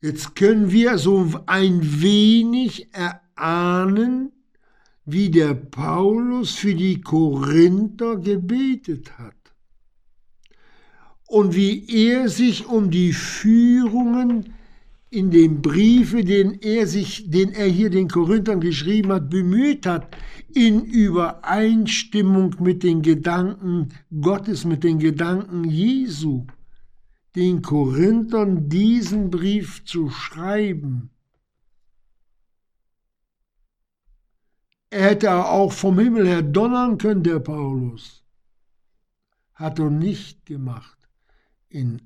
Jetzt 0.02 0.36
können 0.36 0.72
wir 0.72 0.98
so 0.98 1.44
ein 1.46 2.02
wenig 2.02 2.94
erahnen, 2.94 4.32
wie 5.06 5.30
der 5.30 5.54
Paulus 5.54 6.56
für 6.56 6.76
die 6.76 7.02
Korinther 7.02 8.18
gebetet 8.18 9.18
hat 9.18 9.36
und 11.28 11.56
wie 11.56 11.88
er 11.88 12.30
sich 12.30 12.66
um 12.66 12.92
die 12.92 13.14
Führungen 13.14 14.54
in 15.12 15.30
dem 15.30 15.62
Briefe, 15.62 16.24
den 16.24 16.54
er 16.62 16.88
sich, 16.88 17.30
den 17.30 17.52
er 17.52 17.68
hier 17.68 17.90
den 17.90 18.08
Korinthern 18.08 18.62
geschrieben 18.62 19.12
hat, 19.12 19.30
bemüht 19.30 19.86
hat, 19.86 20.16
in 20.54 20.86
Übereinstimmung 20.86 22.56
mit 22.60 22.82
den 22.82 23.02
Gedanken 23.02 23.90
Gottes, 24.22 24.64
mit 24.64 24.86
den 24.86 25.00
Gedanken 25.00 25.66
Jesu, 25.66 26.48
den 27.36 27.62
Korinthern 27.62 28.70
diesen 28.70 29.30
Brief 29.30 29.84
zu 29.84 30.10
schreiben. 30.10 31.10
Er 34.90 35.10
hätte 35.10 35.46
auch 35.46 35.74
vom 35.74 36.00
Himmel 36.00 36.26
her 36.26 36.42
donnern 36.42 36.98
können, 36.98 37.24
der 37.24 37.40
Paulus. 37.40 38.24
Hat 39.56 39.78
er 39.78 39.90
nicht 39.90 40.46
gemacht 40.46 40.98
in 41.68 42.02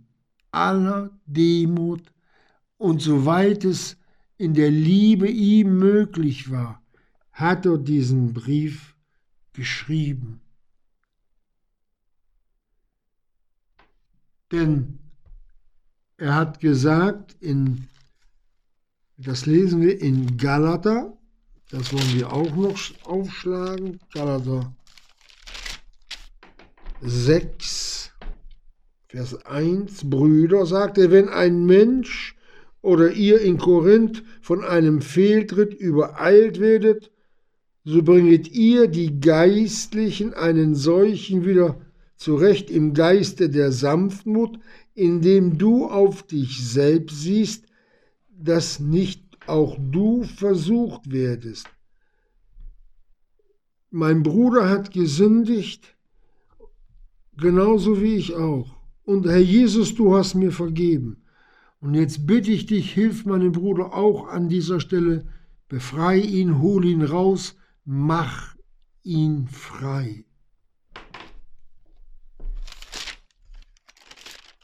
aller 0.52 1.12
Demut 1.28 2.15
und 2.78 3.02
soweit 3.02 3.64
es 3.66 3.98
in 4.38 4.54
der 4.54 4.72
Liebe 4.72 5.30
ihm 5.30 5.78
möglich 5.78 6.52
war, 6.52 6.82
hat 7.32 7.66
er 7.66 7.78
diesen 7.78 8.34
Brief 8.34 8.96
geschrieben. 9.54 10.42
Denn 14.52 15.00
er 16.18 16.36
hat 16.36 16.60
gesagt 16.60 17.36
in 17.40 17.88
Das 19.18 19.46
lesen 19.46 19.82
wir 19.82 20.02
in 20.02 20.38
Galater. 20.38 21.18
Das 21.70 21.94
wollen 21.94 22.14
wir 22.14 22.32
auch 22.32 22.56
noch 22.56 22.78
aufschlagen. 23.06 24.00
Galater 24.14 24.74
6, 27.02 28.12
Vers 29.08 29.46
1. 29.46 30.10
Brüder, 30.10 30.66
sagt 30.66 30.98
er, 30.98 31.12
wenn 31.12 31.30
ein 31.30 31.66
Mensch 31.66 32.35
oder 32.86 33.12
ihr 33.12 33.42
in 33.42 33.58
Korinth 33.58 34.24
von 34.42 34.64
einem 34.64 35.02
Fehltritt 35.02 35.74
übereilt 35.74 36.60
werdet, 36.60 37.12
so 37.84 38.04
bringet 38.04 38.52
ihr 38.52 38.88
die 38.88 39.20
Geistlichen 39.20 40.36
einen 40.36 40.76
solchen 40.76 41.46
wieder 41.46 41.82
zurecht 42.16 42.70
im 42.70 42.94
Geiste 42.94 43.50
der 43.50 43.72
Sanftmut, 43.72 44.60
indem 44.94 45.58
du 45.58 45.88
auf 45.88 46.24
dich 46.24 46.64
selbst 46.64 47.22
siehst, 47.22 47.66
dass 48.30 48.80
nicht 48.80 49.24
auch 49.48 49.78
du 49.80 50.24
versucht 50.24 51.12
werdest. 51.12 51.68
Mein 53.90 54.22
Bruder 54.22 54.70
hat 54.70 54.92
gesündigt, 54.92 55.96
genauso 57.36 58.00
wie 58.00 58.16
ich 58.16 58.36
auch. 58.36 58.76
Und 59.06 59.26
Herr 59.26 59.38
Jesus, 59.38 59.96
du 59.96 60.16
hast 60.16 60.36
mir 60.36 60.52
vergeben. 60.52 61.25
Und 61.80 61.94
jetzt 61.94 62.26
bitte 62.26 62.52
ich 62.52 62.66
dich, 62.66 62.94
hilf 62.94 63.26
meinem 63.26 63.52
Bruder 63.52 63.94
auch 63.94 64.28
an 64.28 64.50
dieser 64.50 64.80
Stelle, 64.80 65.28
befreie 65.68 66.22
ihn, 66.22 66.62
hol 66.62 66.86
ihn 66.86 67.04
raus, 67.04 67.56
mach 67.84 68.56
ihn 69.04 69.48
frei. 69.48 70.26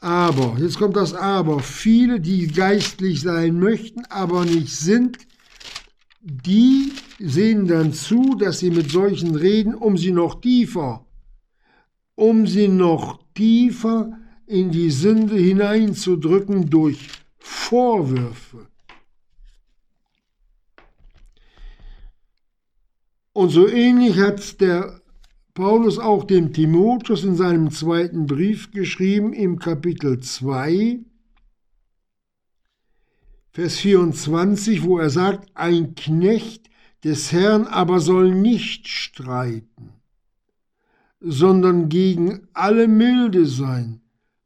Aber, 0.00 0.58
jetzt 0.58 0.78
kommt 0.78 0.96
das 0.96 1.14
Aber, 1.14 1.60
viele, 1.60 2.18
die 2.20 2.48
geistlich 2.48 3.20
sein 3.20 3.60
möchten, 3.60 4.04
aber 4.06 4.44
nicht 4.44 4.74
sind, 4.74 5.18
die 6.20 6.92
sehen 7.20 7.68
dann 7.68 7.92
zu, 7.92 8.34
dass 8.34 8.58
sie 8.58 8.70
mit 8.70 8.90
solchen 8.90 9.36
reden, 9.36 9.74
um 9.74 9.96
sie 9.96 10.10
noch 10.10 10.40
tiefer, 10.40 11.06
um 12.16 12.48
sie 12.48 12.66
noch 12.66 13.20
tiefer 13.34 14.18
in 14.46 14.70
die 14.70 14.90
Sünde 14.90 15.36
hineinzudrücken 15.36 16.70
durch 16.70 17.08
Vorwürfe. 17.38 18.66
Und 23.32 23.48
so 23.48 23.66
ähnlich 23.66 24.18
hat 24.18 24.60
der 24.60 25.00
Paulus 25.54 25.98
auch 25.98 26.24
dem 26.24 26.52
Timotheus 26.52 27.24
in 27.24 27.34
seinem 27.34 27.70
zweiten 27.70 28.26
Brief 28.26 28.70
geschrieben 28.70 29.32
im 29.32 29.58
Kapitel 29.58 30.20
2, 30.20 31.00
Vers 33.50 33.76
24, 33.78 34.82
wo 34.82 34.98
er 34.98 35.10
sagt, 35.10 35.50
ein 35.54 35.94
Knecht 35.94 36.70
des 37.04 37.32
Herrn 37.32 37.66
aber 37.66 38.00
soll 38.00 38.34
nicht 38.34 38.88
streiten, 38.88 39.92
sondern 41.20 41.88
gegen 41.88 42.48
alle 42.54 42.88
milde 42.88 43.44
sein, 43.46 44.01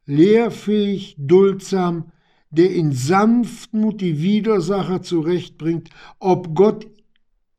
lehrfähig, 0.07 1.17
duldsam, 1.19 2.13
der 2.51 2.71
in 2.71 2.93
Sanftmut 2.93 4.01
die 4.01 4.23
Widersacher 4.23 5.03
zurechtbringt, 5.03 5.91
ob 6.19 6.55
Gott 6.55 6.87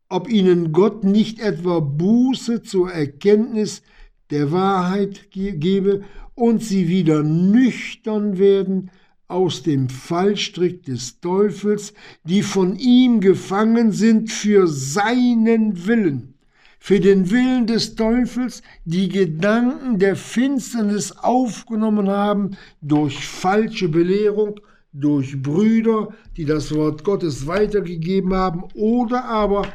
ob 0.09 0.29
ihnen 0.29 0.71
Gott 0.71 1.03
nicht 1.03 1.39
etwa 1.39 1.79
Buße 1.79 2.63
zur 2.63 2.91
Erkenntnis 2.91 3.81
der 4.29 4.51
Wahrheit 4.51 5.31
gebe 5.31 6.03
und 6.35 6.63
sie 6.63 6.87
wieder 6.87 7.23
nüchtern 7.23 8.37
werden 8.37 8.91
aus 9.27 9.63
dem 9.63 9.89
Fallstrick 9.89 10.83
des 10.83 11.19
Teufels, 11.19 11.93
die 12.23 12.41
von 12.41 12.77
ihm 12.77 13.19
gefangen 13.19 13.91
sind 13.91 14.31
für 14.31 14.67
seinen 14.67 15.85
Willen, 15.85 16.35
für 16.80 16.99
den 16.99 17.30
Willen 17.32 17.67
des 17.67 17.95
Teufels, 17.95 18.61
die 18.86 19.09
Gedanken 19.09 19.99
der 19.99 20.15
Finsternis 20.15 21.11
aufgenommen 21.11 22.09
haben 22.09 22.51
durch 22.82 23.28
falsche 23.28 23.89
Belehrung, 23.89 24.59
durch 24.93 25.41
Brüder, 25.41 26.09
die 26.38 26.45
das 26.45 26.73
Wort 26.73 27.03
Gottes 27.03 27.45
weitergegeben 27.47 28.34
haben, 28.34 28.63
oder 28.73 29.25
aber 29.25 29.67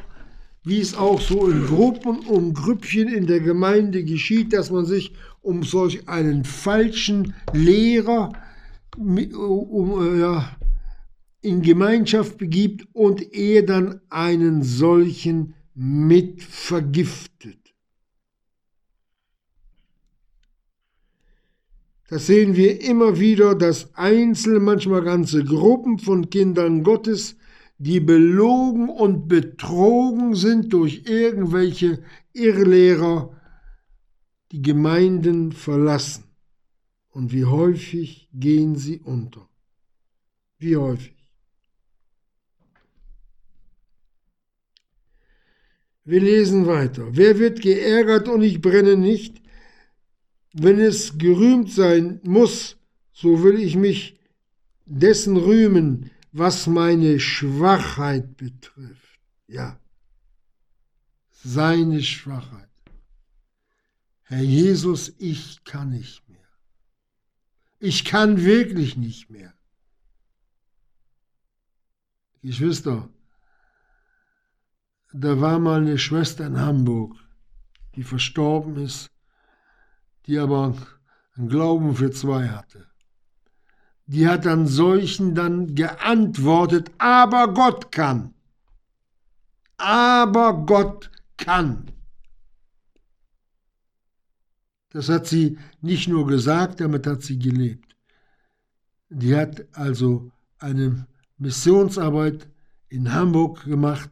wie 0.65 0.81
es 0.81 0.97
auch 0.97 1.21
so 1.21 1.49
in 1.49 1.67
Gruppen 1.67 2.21
und 2.21 2.55
Grüppchen 2.55 3.09
in 3.09 3.27
der 3.27 3.41
Gemeinde 3.41 4.05
geschieht, 4.05 4.53
dass 4.53 4.71
man 4.71 4.87
sich 4.87 5.13
um 5.41 5.65
solch 5.65 6.09
einen 6.09 6.45
falschen 6.45 7.35
Lehrer 7.53 8.33
um, 8.97 10.21
ja, 10.21 10.57
in 11.41 11.63
Gemeinschaft 11.63 12.39
begibt 12.39 12.87
und 12.93 13.33
er 13.35 13.63
dann 13.65 14.01
einen 14.09 14.63
solchen 14.63 15.55
mit 15.75 16.43
vergiftet. 16.43 17.75
Das 22.09 22.27
sehen 22.27 22.57
wir 22.57 22.83
immer 22.83 23.19
wieder, 23.19 23.55
dass 23.55 23.95
Einzelne, 23.95 24.61
manchmal 24.61 25.03
ganze 25.03 25.45
Gruppen 25.45 25.99
von 25.99 26.29
Kindern 26.29 26.83
Gottes 26.83 27.37
die 27.79 27.99
belogen 27.99 28.89
und 28.89 29.27
betrogen 29.27 30.37
sind 30.37 30.73
durch 30.73 31.03
irgendwelche 31.07 32.05
Irrlehrer, 32.33 33.35
die 34.53 34.63
Gemeinden 34.63 35.51
verlassen. 35.51 36.25
Und 37.09 37.33
wie 37.33 37.45
häufig 37.45 38.29
gehen 38.33 38.77
sie 38.77 39.01
unter? 39.01 39.49
Wie 40.59 40.77
häufig? 40.77 41.22
Wir 46.13 46.21
lesen 46.21 46.67
weiter. 46.67 47.17
Wer 47.17 47.39
wird 47.39 47.63
geärgert 47.63 48.29
und 48.29 48.43
ich 48.43 48.61
brenne 48.61 48.99
nicht? 48.99 49.41
Wenn 50.53 50.79
es 50.79 51.17
gerühmt 51.17 51.73
sein 51.73 52.21
muss, 52.23 52.77
so 53.15 53.43
will 53.43 53.59
ich 53.59 53.77
mich 53.77 54.21
dessen 54.85 55.39
rühmen, 55.39 56.11
was 56.31 56.67
meine 56.67 57.19
Schwachheit 57.19 58.37
betrifft. 58.37 59.21
Ja, 59.47 59.81
seine 61.43 62.03
Schwachheit. 62.03 62.69
Herr 64.25 64.43
Jesus, 64.43 65.15
ich 65.17 65.65
kann 65.65 65.93
nicht 65.93 66.29
mehr. 66.29 66.51
Ich 67.81 68.05
kann 68.05 68.45
wirklich 68.45 68.99
nicht 68.99 69.31
mehr. 69.31 69.55
Geschwister, 72.43 73.09
da 75.13 75.41
war 75.41 75.59
mal 75.59 75.81
eine 75.81 75.99
Schwester 75.99 76.47
in 76.47 76.61
Hamburg, 76.61 77.15
die 77.95 78.03
verstorben 78.03 78.77
ist, 78.77 79.11
die 80.27 80.39
aber 80.39 80.75
einen 81.37 81.49
Glauben 81.49 81.95
für 81.97 82.11
zwei 82.11 82.49
hatte 82.49 82.93
die 84.13 84.29
hat 84.29 84.45
dann 84.45 84.67
solchen 84.67 85.35
dann 85.35 85.75
geantwortet, 85.75 86.91
aber 86.99 87.55
Gott 87.55 87.93
kann. 87.93 88.35
Aber 89.79 90.67
Gott 90.67 91.11
kann. 91.37 91.91
Das 94.91 95.09
hat 95.09 95.27
sie 95.27 95.59
nicht 95.81 96.09
nur 96.09 96.27
gesagt, 96.27 96.81
damit 96.81 97.07
hat 97.07 97.23
sie 97.23 97.39
gelebt. 97.39 97.97
Die 99.09 99.35
hat 99.35 99.65
also 99.73 100.31
eine 100.59 101.07
Missionsarbeit 101.39 102.49
in 102.89 103.15
Hamburg 103.15 103.65
gemacht, 103.65 104.11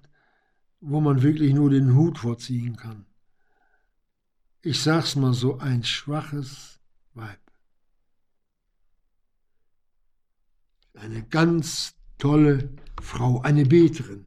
wo 0.80 1.00
man 1.00 1.22
wirklich 1.22 1.54
nur 1.54 1.70
den 1.70 1.94
Hut 1.94 2.18
vorziehen 2.18 2.76
kann. 2.76 3.06
Ich 4.62 4.82
sag's 4.82 5.16
mal 5.16 5.34
so, 5.34 5.58
ein 5.58 5.84
schwaches 5.84 6.80
Weib. 7.14 7.40
eine 11.00 11.22
ganz 11.22 11.94
tolle 12.18 12.70
Frau, 13.00 13.40
eine 13.40 13.64
Beterin, 13.64 14.26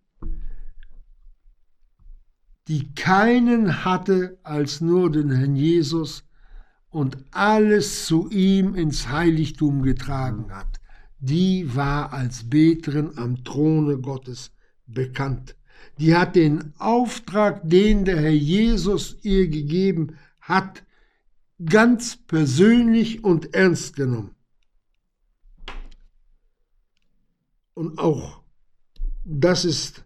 die 2.68 2.94
keinen 2.96 3.86
hatte 3.86 4.40
als 4.44 4.82
nur 4.82 5.12
den 5.12 5.32
Herrn 5.32 5.56
Jesus 5.56 6.24
und 6.90 7.18
alles 7.32 8.06
zu 8.06 8.30
ihm 8.30 8.76
ins 8.76 9.10
Heiligtum 9.10 9.84
getragen 9.84 10.52
hat. 10.52 10.80
Die 11.20 11.76
war 11.76 12.14
als 12.14 12.50
Beterin 12.50 13.18
am 13.18 13.44
Throne 13.44 14.00
Gottes 14.00 14.52
bekannt. 14.86 15.56
Die 16.00 16.16
hat 16.16 16.36
den 16.36 16.74
Auftrag, 16.78 17.62
den 17.64 18.06
der 18.06 18.20
Herr 18.20 18.32
Jesus 18.32 19.18
ihr 19.22 19.48
gegeben 19.48 20.18
hat, 20.42 20.84
ganz 21.64 22.18
persönlich 22.18 23.24
und 23.24 23.54
ernst 23.54 23.96
genommen. 23.96 24.36
Und 27.74 28.00
auch 28.00 28.42
das 29.26 29.66
ist 29.66 30.04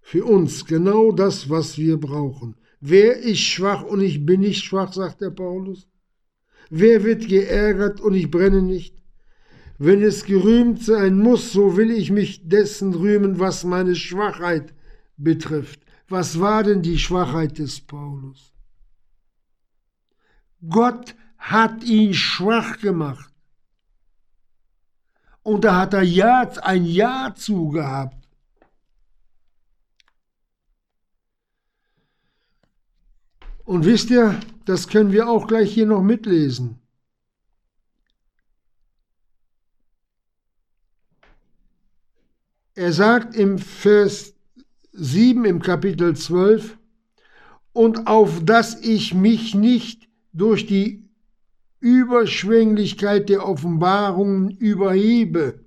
für 0.00 0.24
uns 0.24 0.64
genau 0.64 1.12
das, 1.12 1.50
was 1.50 1.76
wir 1.78 1.98
brauchen. 1.98 2.56
Wer 2.80 3.16
ist 3.18 3.40
schwach 3.40 3.82
und 3.82 4.00
ich 4.00 4.24
bin 4.24 4.40
nicht 4.40 4.64
schwach, 4.64 4.92
sagt 4.92 5.20
der 5.20 5.30
Paulus? 5.30 5.88
Wer 6.70 7.04
wird 7.04 7.28
geärgert 7.28 8.00
und 8.00 8.14
ich 8.14 8.30
brenne 8.30 8.62
nicht? 8.62 8.96
wenn 9.78 10.02
es 10.02 10.24
gerühmt 10.24 10.82
sein 10.82 11.18
muss, 11.18 11.52
so 11.52 11.76
will 11.76 11.90
ich 11.90 12.10
mich 12.10 12.48
dessen 12.48 12.94
rühmen, 12.94 13.38
was 13.38 13.64
meine 13.64 13.94
Schwachheit 13.94 14.72
betrifft. 15.16 15.80
Was 16.08 16.38
war 16.40 16.62
denn 16.62 16.82
die 16.82 16.98
Schwachheit 16.98 17.58
des 17.58 17.80
Paulus? 17.80 18.52
Gott 20.68 21.14
hat 21.38 21.82
ihn 21.84 22.14
schwach 22.14 22.78
gemacht. 22.78 23.32
Und 25.42 25.64
da 25.64 25.80
hat 25.80 25.94
er 25.94 26.02
ja, 26.02 26.42
ein 26.62 26.84
Ja 26.84 27.34
zugehabt. 27.36 28.26
Und 33.64 33.84
wisst 33.84 34.10
ihr, 34.10 34.38
das 34.64 34.86
können 34.88 35.12
wir 35.12 35.28
auch 35.28 35.46
gleich 35.46 35.72
hier 35.74 35.86
noch 35.86 36.02
mitlesen. 36.02 36.80
Er 42.74 42.92
sagt 42.92 43.34
im 43.34 43.58
Vers 43.58 44.35
7 44.96 45.44
im 45.44 45.60
Kapitel 45.60 46.16
12, 46.16 46.78
und 47.72 48.06
auf 48.06 48.44
dass 48.44 48.80
ich 48.80 49.12
mich 49.12 49.54
nicht 49.54 50.08
durch 50.32 50.66
die 50.66 51.06
Überschwänglichkeit 51.80 53.28
der 53.28 53.46
Offenbarungen 53.46 54.50
überhebe. 54.50 55.60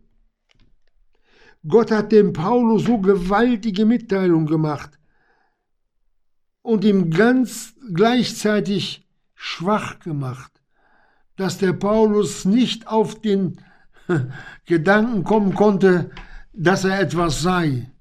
Gott 1.68 1.92
hat 1.92 2.12
dem 2.12 2.34
Paulus 2.34 2.86
so 2.86 2.98
gewaltige 2.98 3.86
Mitteilungen 3.86 4.48
gemacht 4.48 4.98
und 6.62 6.84
ihm 6.84 7.12
ganz 7.12 7.76
gleichzeitig 7.94 9.08
schwach 9.36 10.00
gemacht, 10.00 10.52
dass 11.36 11.58
der 11.58 11.74
Paulus 11.74 12.46
nicht 12.46 12.88
auf 12.88 13.22
den 13.22 13.62
Gedanken 14.66 15.24
kommen 15.24 15.54
konnte, 15.54 16.10
dass 16.54 16.86
er 16.86 17.00
etwas 17.00 17.42
sei. 17.42 17.92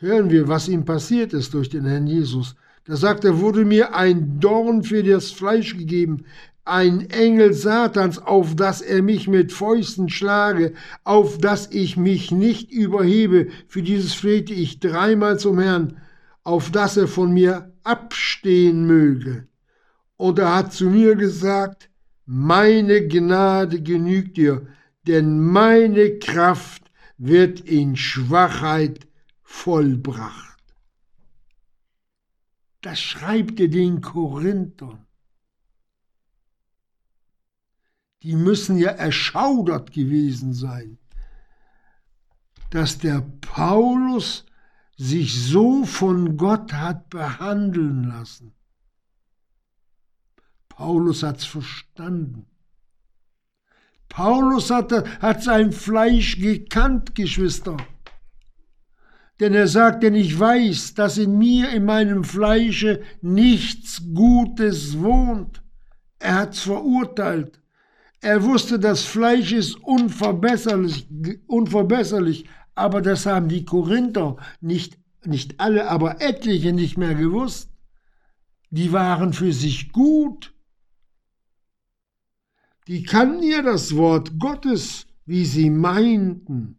Hören 0.00 0.30
wir, 0.30 0.46
was 0.46 0.68
ihm 0.68 0.84
passiert 0.84 1.32
ist 1.32 1.54
durch 1.54 1.70
den 1.70 1.84
Herrn 1.84 2.06
Jesus. 2.06 2.54
Da 2.84 2.94
sagt 2.94 3.24
er, 3.24 3.40
wurde 3.40 3.64
mir 3.64 3.96
ein 3.96 4.38
Dorn 4.38 4.84
für 4.84 5.02
das 5.02 5.32
Fleisch 5.32 5.76
gegeben, 5.76 6.24
ein 6.64 7.10
Engel 7.10 7.52
Satans, 7.52 8.18
auf 8.18 8.54
dass 8.54 8.80
er 8.80 9.02
mich 9.02 9.26
mit 9.26 9.52
Fäusten 9.52 10.08
schlage, 10.08 10.74
auf 11.02 11.38
dass 11.38 11.72
ich 11.72 11.96
mich 11.96 12.30
nicht 12.30 12.70
überhebe. 12.70 13.48
Für 13.66 13.82
dieses 13.82 14.14
flehte 14.14 14.54
ich 14.54 14.78
dreimal 14.78 15.40
zum 15.40 15.58
Herrn, 15.58 15.96
auf 16.44 16.70
dass 16.70 16.96
er 16.96 17.08
von 17.08 17.32
mir 17.32 17.72
abstehen 17.82 18.86
möge. 18.86 19.48
Und 20.16 20.38
er 20.38 20.54
hat 20.54 20.72
zu 20.72 20.90
mir 20.90 21.16
gesagt, 21.16 21.90
meine 22.24 23.08
Gnade 23.08 23.82
genügt 23.82 24.36
dir, 24.36 24.68
denn 25.08 25.40
meine 25.40 26.18
Kraft 26.20 26.84
wird 27.16 27.60
in 27.60 27.96
Schwachheit 27.96 29.07
vollbracht. 29.48 30.62
Das 32.82 33.00
schreibt 33.00 33.58
er 33.58 33.68
den 33.68 34.02
Korinthern. 34.02 35.06
Die 38.22 38.36
müssen 38.36 38.76
ja 38.76 38.90
erschaudert 38.90 39.92
gewesen 39.92 40.52
sein, 40.52 40.98
dass 42.70 42.98
der 42.98 43.22
Paulus 43.40 44.44
sich 44.96 45.42
so 45.42 45.84
von 45.84 46.36
Gott 46.36 46.74
hat 46.74 47.08
behandeln 47.08 48.04
lassen. 48.04 48.52
Paulus 50.68 51.22
hat's 51.22 51.46
verstanden. 51.46 52.46
Paulus 54.08 54.70
hat, 54.70 54.92
hat 55.20 55.42
sein 55.42 55.72
Fleisch 55.72 56.38
gekannt, 56.38 57.14
Geschwister. 57.14 57.78
Denn 59.40 59.54
er 59.54 59.68
sagt, 59.68 60.02
denn 60.02 60.14
ich 60.14 60.38
weiß, 60.38 60.94
dass 60.94 61.16
in 61.16 61.38
mir, 61.38 61.70
in 61.70 61.84
meinem 61.84 62.24
Fleische, 62.24 63.02
nichts 63.20 64.02
Gutes 64.12 65.00
wohnt. 65.00 65.62
Er 66.18 66.34
hat's 66.36 66.60
verurteilt. 66.60 67.60
Er 68.20 68.42
wusste, 68.42 68.80
das 68.80 69.04
Fleisch 69.04 69.52
ist 69.52 69.76
unverbesserlich, 69.76 71.06
unverbesserlich, 71.46 72.46
aber 72.74 73.00
das 73.00 73.26
haben 73.26 73.48
die 73.48 73.64
Korinther 73.64 74.36
nicht, 74.60 74.98
nicht 75.24 75.60
alle, 75.60 75.88
aber 75.88 76.20
etliche 76.20 76.72
nicht 76.72 76.98
mehr 76.98 77.14
gewusst. 77.14 77.70
Die 78.70 78.92
waren 78.92 79.32
für 79.32 79.52
sich 79.52 79.92
gut. 79.92 80.52
Die 82.88 83.04
kannten 83.04 83.44
ja 83.44 83.62
das 83.62 83.94
Wort 83.94 84.38
Gottes, 84.38 85.06
wie 85.24 85.44
sie 85.44 85.70
meinten, 85.70 86.78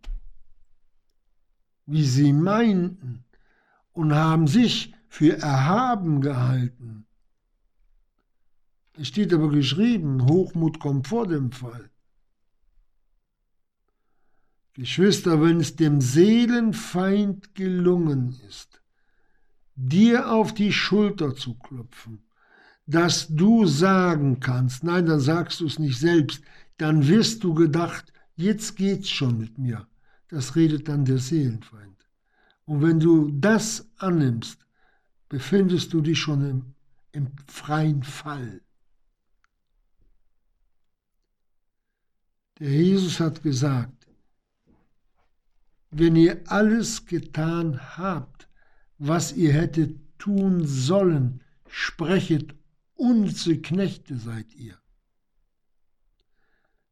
wie 1.90 2.04
sie 2.04 2.34
meinten 2.34 3.24
und 3.94 4.14
haben 4.14 4.48
sich 4.48 4.94
für 5.08 5.38
erhaben 5.40 6.22
gehalten. 6.22 7.06
Es 8.98 9.08
steht 9.08 9.34
aber 9.34 9.50
geschrieben, 9.50 10.28
Hochmut 10.28 10.80
kommt 10.80 11.08
vor 11.08 11.28
dem 11.28 11.52
Fall. 11.52 11.90
Geschwister, 14.74 15.42
wenn 15.42 15.60
es 15.60 15.76
dem 15.76 16.00
Seelenfeind 16.00 17.56
gelungen 17.56 18.40
ist, 18.48 18.82
dir 19.76 20.32
auf 20.32 20.54
die 20.54 20.72
Schulter 20.72 21.36
zu 21.36 21.56
klopfen, 21.56 22.22
dass 22.86 23.28
du 23.30 23.66
sagen 23.66 24.40
kannst, 24.40 24.84
nein, 24.84 25.06
dann 25.06 25.20
sagst 25.20 25.60
du 25.60 25.66
es 25.66 25.80
nicht 25.80 26.00
selbst, 26.00 26.44
dann 26.78 27.08
wirst 27.08 27.44
du 27.44 27.54
gedacht, 27.54 28.14
jetzt 28.36 28.76
geht's 28.78 29.10
schon 29.10 29.38
mit 29.38 29.58
mir. 29.58 29.88
Das 30.30 30.56
redet 30.56 30.88
dann 30.88 31.06
der 31.06 31.18
Seelenfeind. 31.18 32.08
Und 32.66 32.82
wenn 32.82 33.00
du 33.00 33.32
das 33.32 33.88
annimmst, 33.98 34.66
befindest 35.28 35.94
du 35.94 36.02
dich 36.02 36.20
schon 36.20 36.50
im, 36.50 36.76
im 37.12 37.32
freien 37.48 38.04
Fall. 38.04 38.62
Der 42.60 42.70
Jesus 42.70 43.20
hat 43.20 43.42
gesagt, 43.42 44.08
wenn 45.92 46.16
ihr 46.16 46.42
alles 46.46 47.06
getan 47.06 47.98
habt, 47.98 48.48
was 48.98 49.34
ihr 49.34 49.54
hättet 49.54 49.98
tun 50.20 50.68
sollen, 50.68 51.42
sprechet 51.68 52.54
unsere 52.96 53.58
Knechte 53.58 54.18
seid 54.18 54.54
ihr. 54.56 54.79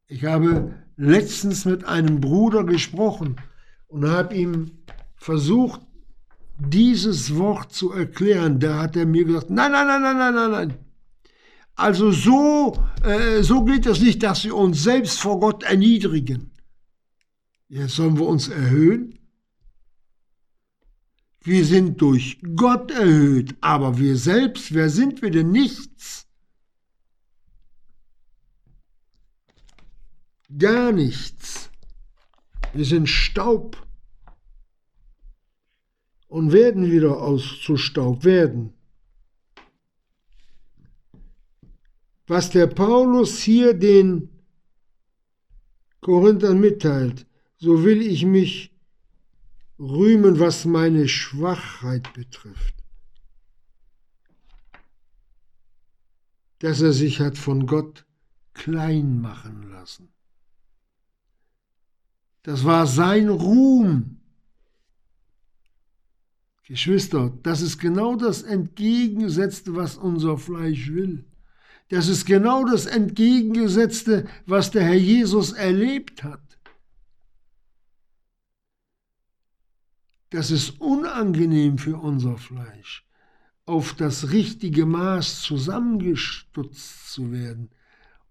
Ich 0.08 0.24
habe 0.24 0.74
letztens 0.96 1.66
mit 1.66 1.84
einem 1.84 2.20
Bruder 2.20 2.64
gesprochen 2.64 3.36
und 3.88 4.08
habe 4.08 4.34
ihm 4.34 4.70
versucht, 5.16 5.82
dieses 6.58 7.36
Wort 7.36 7.72
zu 7.72 7.92
erklären. 7.92 8.58
Da 8.58 8.80
hat 8.80 8.96
er 8.96 9.04
mir 9.04 9.24
gesagt, 9.24 9.50
nein, 9.50 9.70
nein, 9.70 9.86
nein, 9.86 10.02
nein, 10.02 10.18
nein, 10.18 10.34
nein, 10.34 10.50
nein. 10.50 10.74
Also 11.74 12.10
so, 12.10 12.82
äh, 13.04 13.42
so 13.42 13.64
geht 13.64 13.86
es 13.86 14.00
nicht, 14.00 14.22
dass 14.22 14.44
wir 14.44 14.56
uns 14.56 14.82
selbst 14.82 15.20
vor 15.20 15.38
Gott 15.38 15.62
erniedrigen. 15.62 16.50
Jetzt 17.68 17.96
sollen 17.96 18.18
wir 18.18 18.26
uns 18.26 18.48
erhöhen? 18.48 19.18
Wir 21.42 21.64
sind 21.64 22.00
durch 22.00 22.40
Gott 22.56 22.90
erhöht, 22.90 23.54
aber 23.60 23.98
wir 23.98 24.16
selbst, 24.16 24.74
wer 24.74 24.88
sind 24.88 25.22
wir 25.22 25.30
denn? 25.30 25.52
Nichts. 25.52 26.27
Gar 30.56 30.92
nichts. 30.92 31.70
Wir 32.72 32.84
sind 32.84 33.06
Staub 33.06 33.86
und 36.28 36.52
werden 36.52 36.90
wieder 36.90 37.20
aus 37.20 37.60
zu 37.62 37.76
Staub 37.76 38.24
werden. 38.24 38.72
Was 42.26 42.50
der 42.50 42.66
Paulus 42.66 43.40
hier 43.40 43.74
den 43.74 44.30
Korinthern 46.00 46.60
mitteilt, 46.60 47.26
so 47.58 47.84
will 47.84 48.00
ich 48.00 48.24
mich 48.24 48.74
rühmen, 49.78 50.38
was 50.38 50.64
meine 50.64 51.08
Schwachheit 51.08 52.12
betrifft. 52.14 52.74
Dass 56.58 56.80
er 56.80 56.92
sich 56.92 57.20
hat 57.20 57.38
von 57.38 57.66
Gott 57.66 58.06
klein 58.54 59.20
machen 59.20 59.70
lassen. 59.70 60.12
Das 62.48 62.64
war 62.64 62.86
sein 62.86 63.28
Ruhm. 63.28 64.22
Geschwister, 66.66 67.30
das 67.42 67.60
ist 67.60 67.76
genau 67.76 68.16
das 68.16 68.40
Entgegengesetzte, 68.42 69.76
was 69.76 69.98
unser 69.98 70.38
Fleisch 70.38 70.90
will. 70.90 71.26
Das 71.90 72.08
ist 72.08 72.24
genau 72.24 72.64
das 72.64 72.86
Entgegengesetzte, 72.86 74.26
was 74.46 74.70
der 74.70 74.84
Herr 74.84 74.94
Jesus 74.94 75.52
erlebt 75.52 76.24
hat. 76.24 76.58
Das 80.30 80.50
ist 80.50 80.80
unangenehm 80.80 81.76
für 81.76 81.98
unser 81.98 82.38
Fleisch, 82.38 83.06
auf 83.66 83.92
das 83.92 84.30
richtige 84.30 84.86
Maß 84.86 85.42
zusammengestutzt 85.42 87.12
zu 87.12 87.30
werden 87.30 87.68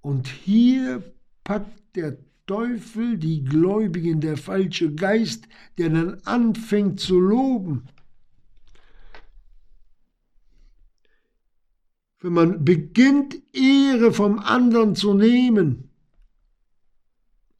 Und 0.02 0.28
hier 0.28 1.04
packt 1.44 1.96
der 1.96 2.18
Teufel 2.48 3.18
die 3.18 3.44
Gläubigen, 3.44 4.22
der 4.22 4.38
falsche 4.38 4.94
Geist, 4.94 5.48
der 5.78 5.90
dann 5.90 6.22
anfängt 6.24 7.00
zu 7.00 7.20
loben. 7.20 7.84
Wenn 12.20 12.34
man 12.34 12.66
beginnt, 12.66 13.36
Ehre 13.54 14.12
vom 14.12 14.40
anderen 14.40 14.96
zu 14.96 15.14
nehmen, 15.14 15.90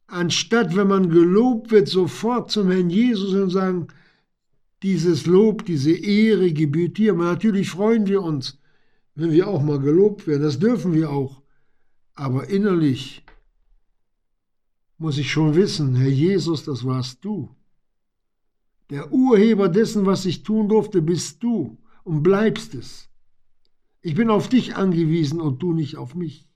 anstatt, 0.06 0.74
wenn 0.74 0.88
man 0.88 1.10
gelobt 1.10 1.70
wird, 1.70 1.88
sofort 1.88 2.50
zum 2.50 2.70
Herrn 2.70 2.90
Jesus 2.90 3.34
und 3.34 3.50
sagen, 3.50 3.88
dieses 4.82 5.26
Lob, 5.26 5.64
diese 5.66 5.92
Ehre 5.92 6.52
gebührt 6.52 6.98
dir. 6.98 7.12
Aber 7.12 7.24
natürlich 7.24 7.68
freuen 7.70 8.06
wir 8.06 8.22
uns, 8.22 8.58
wenn 9.14 9.32
wir 9.32 9.48
auch 9.48 9.62
mal 9.62 9.80
gelobt 9.80 10.26
werden. 10.26 10.42
Das 10.42 10.58
dürfen 10.58 10.94
wir 10.94 11.10
auch. 11.10 11.42
Aber 12.14 12.48
innerlich 12.48 13.22
muss 14.98 15.16
ich 15.16 15.30
schon 15.30 15.54
wissen, 15.54 15.94
Herr 15.94 16.08
Jesus, 16.08 16.64
das 16.64 16.84
warst 16.84 17.24
du. 17.24 17.54
Der 18.90 19.12
Urheber 19.12 19.68
dessen, 19.68 20.06
was 20.06 20.26
ich 20.26 20.42
tun 20.42 20.68
durfte, 20.68 21.00
bist 21.02 21.42
du 21.42 21.78
und 22.04 22.22
bleibst 22.22 22.74
es. 22.74 23.08
Ich 24.00 24.14
bin 24.14 24.30
auf 24.30 24.48
dich 24.48 24.76
angewiesen 24.76 25.40
und 25.40 25.62
du 25.62 25.72
nicht 25.72 25.96
auf 25.96 26.14
mich. 26.14 26.48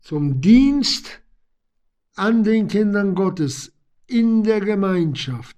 Zum 0.00 0.40
Dienst 0.40 1.20
an 2.14 2.44
den 2.44 2.68
Kindern 2.68 3.14
Gottes 3.14 3.72
in 4.06 4.42
der 4.42 4.60
Gemeinschaft 4.60 5.56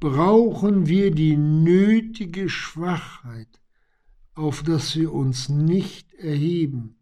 brauchen 0.00 0.86
wir 0.86 1.10
die 1.10 1.36
nötige 1.36 2.48
Schwachheit, 2.48 3.60
auf 4.34 4.62
dass 4.62 4.96
wir 4.96 5.12
uns 5.12 5.48
nicht 5.48 6.14
erheben. 6.14 6.95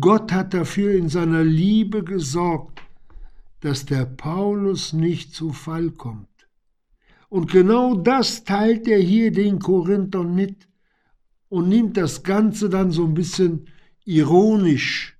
Gott 0.00 0.32
hat 0.32 0.52
dafür 0.52 0.96
in 0.96 1.08
seiner 1.08 1.44
Liebe 1.44 2.02
gesorgt, 2.02 2.82
dass 3.60 3.86
der 3.86 4.04
Paulus 4.04 4.92
nicht 4.92 5.32
zu 5.32 5.52
Fall 5.52 5.90
kommt. 5.90 6.48
Und 7.28 7.50
genau 7.50 7.94
das 7.94 8.44
teilt 8.44 8.88
er 8.88 8.98
hier 8.98 9.30
den 9.30 9.58
Korinthern 9.60 10.34
mit 10.34 10.68
und 11.48 11.68
nimmt 11.68 11.96
das 11.96 12.22
Ganze 12.24 12.68
dann 12.68 12.90
so 12.90 13.04
ein 13.04 13.14
bisschen 13.14 13.68
ironisch 14.04 15.16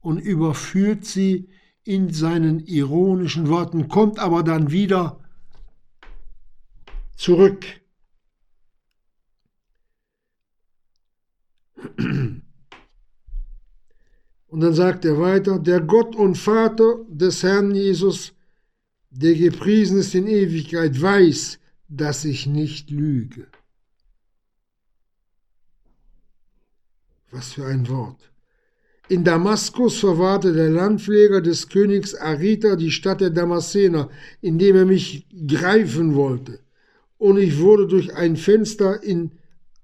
und 0.00 0.18
überführt 0.18 1.04
sie 1.04 1.48
in 1.82 2.12
seinen 2.12 2.60
ironischen 2.60 3.48
Worten, 3.48 3.88
kommt 3.88 4.18
aber 4.18 4.42
dann 4.42 4.70
wieder 4.70 5.18
zurück. 7.16 7.64
Und 14.48 14.60
dann 14.60 14.74
sagt 14.74 15.04
er 15.04 15.18
weiter, 15.20 15.58
der 15.58 15.80
Gott 15.80 16.16
und 16.16 16.36
Vater 16.36 17.00
des 17.08 17.42
Herrn 17.42 17.74
Jesus, 17.74 18.32
der 19.10 19.34
gepriesen 19.34 19.98
ist 19.98 20.14
in 20.14 20.26
Ewigkeit, 20.26 21.00
weiß, 21.00 21.58
dass 21.88 22.24
ich 22.24 22.46
nicht 22.46 22.90
lüge. 22.90 23.46
Was 27.30 27.52
für 27.52 27.66
ein 27.66 27.88
Wort. 27.88 28.30
In 29.10 29.24
Damaskus 29.24 29.98
verwahrte 29.98 30.52
der 30.52 30.70
Landpfleger 30.70 31.40
des 31.42 31.68
Königs 31.68 32.14
Arita 32.14 32.76
die 32.76 32.90
Stadt 32.90 33.20
der 33.20 33.30
Damaszener, 33.30 34.10
indem 34.40 34.76
er 34.76 34.84
mich 34.86 35.26
greifen 35.46 36.14
wollte. 36.14 36.60
Und 37.18 37.38
ich 37.38 37.58
wurde 37.58 37.86
durch 37.86 38.14
ein 38.14 38.36
Fenster 38.36 39.02
in 39.02 39.32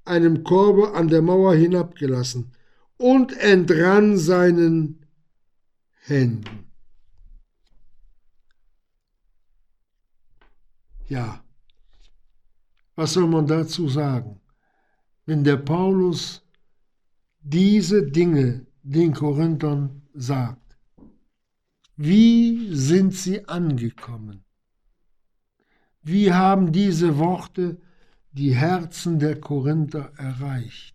einem 0.04 0.42
Korbe 0.42 0.94
an 0.94 1.08
der 1.08 1.22
Mauer 1.22 1.54
hinabgelassen 1.54 2.52
und 2.96 3.32
entrann 3.38 4.16
seinen 4.16 5.06
Händen. 6.00 6.66
Ja, 11.08 11.44
was 12.94 13.12
soll 13.12 13.26
man 13.26 13.46
dazu 13.46 13.88
sagen? 13.88 14.40
Wenn 15.26 15.44
der 15.44 15.56
Paulus 15.56 16.42
diese 17.40 18.02
Dinge 18.02 18.66
den 18.82 19.12
Korinthern 19.12 20.02
sagt. 20.14 20.76
Wie 21.96 22.74
sind 22.74 23.14
sie 23.14 23.46
angekommen? 23.48 24.44
Wie 26.02 26.32
haben 26.32 26.72
diese 26.72 27.18
Worte 27.18 27.80
die 28.32 28.54
Herzen 28.54 29.18
der 29.18 29.40
Korinther 29.40 30.12
erreicht? 30.16 30.93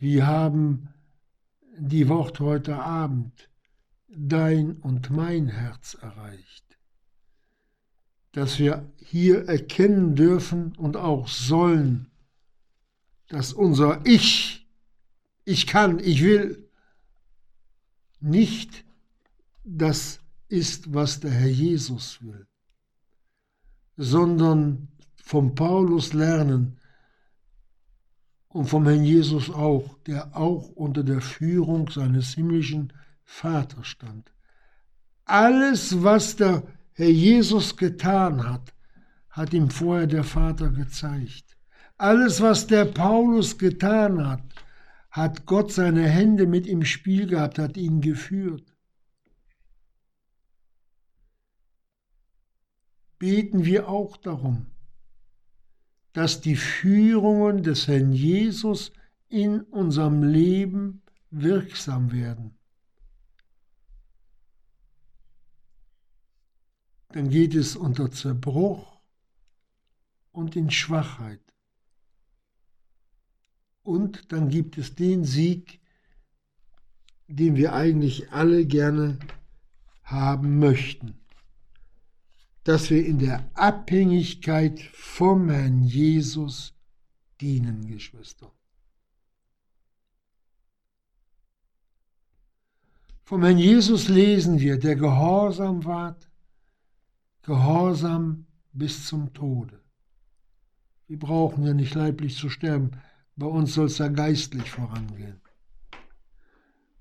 Wie 0.00 0.24
haben 0.24 0.88
die 1.78 2.08
Worte 2.08 2.44
heute 2.44 2.76
Abend 2.76 3.48
dein 4.08 4.72
und 4.80 5.10
mein 5.10 5.46
Herz 5.46 5.94
erreicht? 5.94 6.64
Dass 8.32 8.58
wir 8.58 8.90
hier 8.98 9.48
erkennen 9.48 10.16
dürfen 10.16 10.74
und 10.76 10.96
auch 10.96 11.28
sollen, 11.28 12.10
dass 13.28 13.52
unser 13.52 14.04
Ich 14.04 14.60
ich 15.44 15.66
kann, 15.66 15.98
ich 15.98 16.22
will, 16.22 16.68
nicht 18.20 18.84
das 19.64 20.20
ist, 20.48 20.92
was 20.94 21.20
der 21.20 21.30
Herr 21.30 21.48
Jesus 21.48 22.22
will, 22.22 22.46
sondern 23.96 24.88
vom 25.16 25.54
Paulus 25.54 26.12
lernen 26.12 26.79
und 28.52 28.66
vom 28.66 28.86
Herrn 28.86 29.04
Jesus 29.04 29.48
auch, 29.50 29.96
der 30.06 30.36
auch 30.36 30.68
unter 30.70 31.04
der 31.04 31.20
Führung 31.20 31.88
seines 31.88 32.34
himmlischen 32.34 32.92
Vaters 33.24 33.86
stand. 33.86 34.32
Alles, 35.24 36.02
was 36.02 36.36
der 36.36 36.64
Herr 36.92 37.10
Jesus 37.10 37.76
getan 37.76 38.48
hat, 38.48 38.74
hat 39.30 39.52
ihm 39.54 39.70
vorher 39.70 40.08
der 40.08 40.24
Vater 40.24 40.70
gezeigt. 40.70 41.56
Alles, 41.96 42.40
was 42.40 42.66
der 42.66 42.86
Paulus 42.86 43.56
getan 43.56 44.26
hat, 44.26 44.42
hat 45.10 45.46
Gott 45.46 45.72
seine 45.72 46.08
Hände 46.08 46.46
mit 46.46 46.66
im 46.66 46.84
Spiel 46.84 47.26
gehabt, 47.26 47.58
hat 47.58 47.76
ihn 47.76 48.00
geführt. 48.00 48.64
Beten 53.18 53.64
wir 53.64 53.88
auch 53.88 54.16
darum, 54.16 54.66
dass 56.12 56.40
die 56.40 56.56
Führungen 56.56 57.62
des 57.62 57.86
Herrn 57.86 58.12
Jesus 58.12 58.92
in 59.28 59.60
unserem 59.62 60.22
Leben 60.22 61.02
wirksam 61.30 62.12
werden. 62.12 62.56
Dann 67.12 67.28
geht 67.28 67.54
es 67.54 67.76
unter 67.76 68.10
Zerbruch 68.10 69.00
und 70.32 70.56
in 70.56 70.70
Schwachheit. 70.70 71.40
Und 73.82 74.32
dann 74.32 74.48
gibt 74.48 74.78
es 74.78 74.94
den 74.94 75.24
Sieg, 75.24 75.80
den 77.26 77.56
wir 77.56 77.72
eigentlich 77.72 78.30
alle 78.32 78.66
gerne 78.66 79.18
haben 80.02 80.58
möchten. 80.58 81.19
Dass 82.70 82.88
wir 82.88 83.04
in 83.04 83.18
der 83.18 83.50
Abhängigkeit 83.54 84.80
vom 84.92 85.50
Herrn 85.50 85.82
Jesus 85.82 86.72
dienen, 87.40 87.88
Geschwister. 87.88 88.52
Vom 93.24 93.42
Herrn 93.42 93.58
Jesus 93.58 94.06
lesen 94.06 94.60
wir, 94.60 94.78
der 94.78 94.94
gehorsam 94.94 95.84
ward, 95.84 96.30
gehorsam 97.42 98.46
bis 98.72 99.04
zum 99.04 99.32
Tode. 99.32 99.80
Wir 101.08 101.18
brauchen 101.18 101.66
ja 101.66 101.74
nicht 101.74 101.96
leiblich 101.96 102.36
zu 102.36 102.48
sterben. 102.48 102.92
Bei 103.34 103.46
uns 103.46 103.74
soll 103.74 103.86
es 103.86 103.98
ja 103.98 104.06
geistlich 104.06 104.70
vorangehen. 104.70 105.40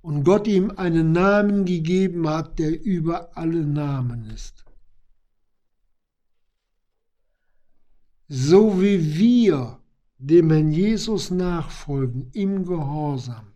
Und 0.02 0.24
Gott 0.24 0.48
ihm 0.48 0.72
einen 0.72 1.12
Namen 1.12 1.66
gegeben 1.66 2.28
hat, 2.28 2.58
der 2.58 2.84
über 2.84 3.38
alle 3.38 3.64
Namen 3.64 4.26
ist. 4.32 4.66
So 8.32 8.80
wie 8.80 9.18
wir 9.18 9.80
dem 10.20 10.52
Herrn 10.52 10.72
Jesus 10.72 11.32
nachfolgen 11.32 12.30
im 12.34 12.64
Gehorsam, 12.64 13.54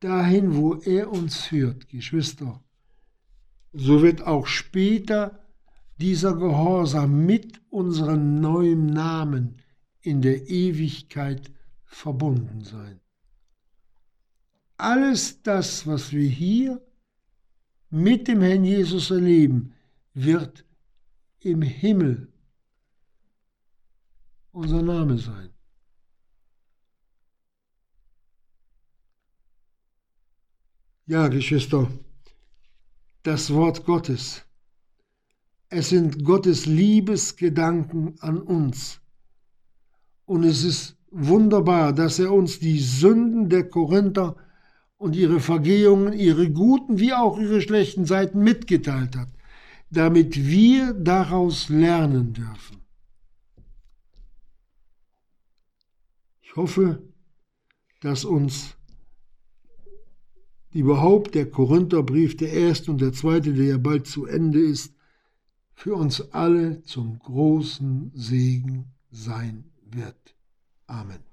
dahin, 0.00 0.54
wo 0.54 0.76
er 0.76 1.12
uns 1.12 1.36
führt, 1.36 1.90
Geschwister, 1.90 2.64
so 3.74 4.00
wird 4.00 4.22
auch 4.22 4.46
später 4.46 5.38
dieser 5.98 6.34
Gehorsam 6.34 7.26
mit 7.26 7.60
unserem 7.68 8.40
neuen 8.40 8.86
Namen 8.86 9.56
in 10.00 10.22
der 10.22 10.48
Ewigkeit 10.48 11.52
verbunden 11.84 12.64
sein. 12.64 13.00
Alles 14.78 15.42
das, 15.42 15.86
was 15.86 16.10
wir 16.12 16.26
hier 16.26 16.80
mit 17.90 18.28
dem 18.28 18.40
Herrn 18.40 18.64
Jesus 18.64 19.10
erleben, 19.10 19.74
wird 20.14 20.64
im 21.40 21.60
Himmel 21.60 22.32
unser 24.52 24.82
Name 24.82 25.18
sein. 25.18 25.50
Ja, 31.06 31.28
Geschwister, 31.28 31.90
das 33.22 33.52
Wort 33.52 33.84
Gottes. 33.86 34.42
Es 35.70 35.90
sind 35.90 36.24
Gottes 36.24 36.66
Liebesgedanken 36.66 38.14
an 38.20 38.40
uns. 38.40 39.00
Und 40.24 40.44
es 40.44 40.64
ist 40.64 40.96
wunderbar, 41.10 41.92
dass 41.94 42.18
er 42.18 42.32
uns 42.32 42.58
die 42.58 42.78
Sünden 42.78 43.48
der 43.48 43.68
Korinther 43.68 44.36
und 44.98 45.16
ihre 45.16 45.40
Vergehungen, 45.40 46.12
ihre 46.12 46.50
guten 46.50 46.98
wie 46.98 47.14
auch 47.14 47.38
ihre 47.38 47.62
schlechten 47.62 48.04
Seiten 48.04 48.40
mitgeteilt 48.42 49.16
hat, 49.16 49.28
damit 49.90 50.36
wir 50.36 50.92
daraus 50.92 51.68
lernen 51.68 52.34
dürfen. 52.34 52.82
Ich 56.48 56.56
hoffe, 56.56 57.02
dass 58.00 58.24
uns 58.24 58.74
überhaupt 60.72 61.34
der 61.34 61.50
Korintherbrief, 61.50 62.38
der 62.38 62.52
erste 62.54 62.90
und 62.90 63.02
der 63.02 63.12
zweite, 63.12 63.52
der 63.52 63.66
ja 63.66 63.78
bald 63.78 64.06
zu 64.06 64.24
Ende 64.24 64.58
ist, 64.58 64.94
für 65.74 65.94
uns 65.94 66.32
alle 66.32 66.82
zum 66.84 67.18
großen 67.18 68.12
Segen 68.14 68.86
sein 69.10 69.70
wird. 69.82 70.34
Amen. 70.86 71.27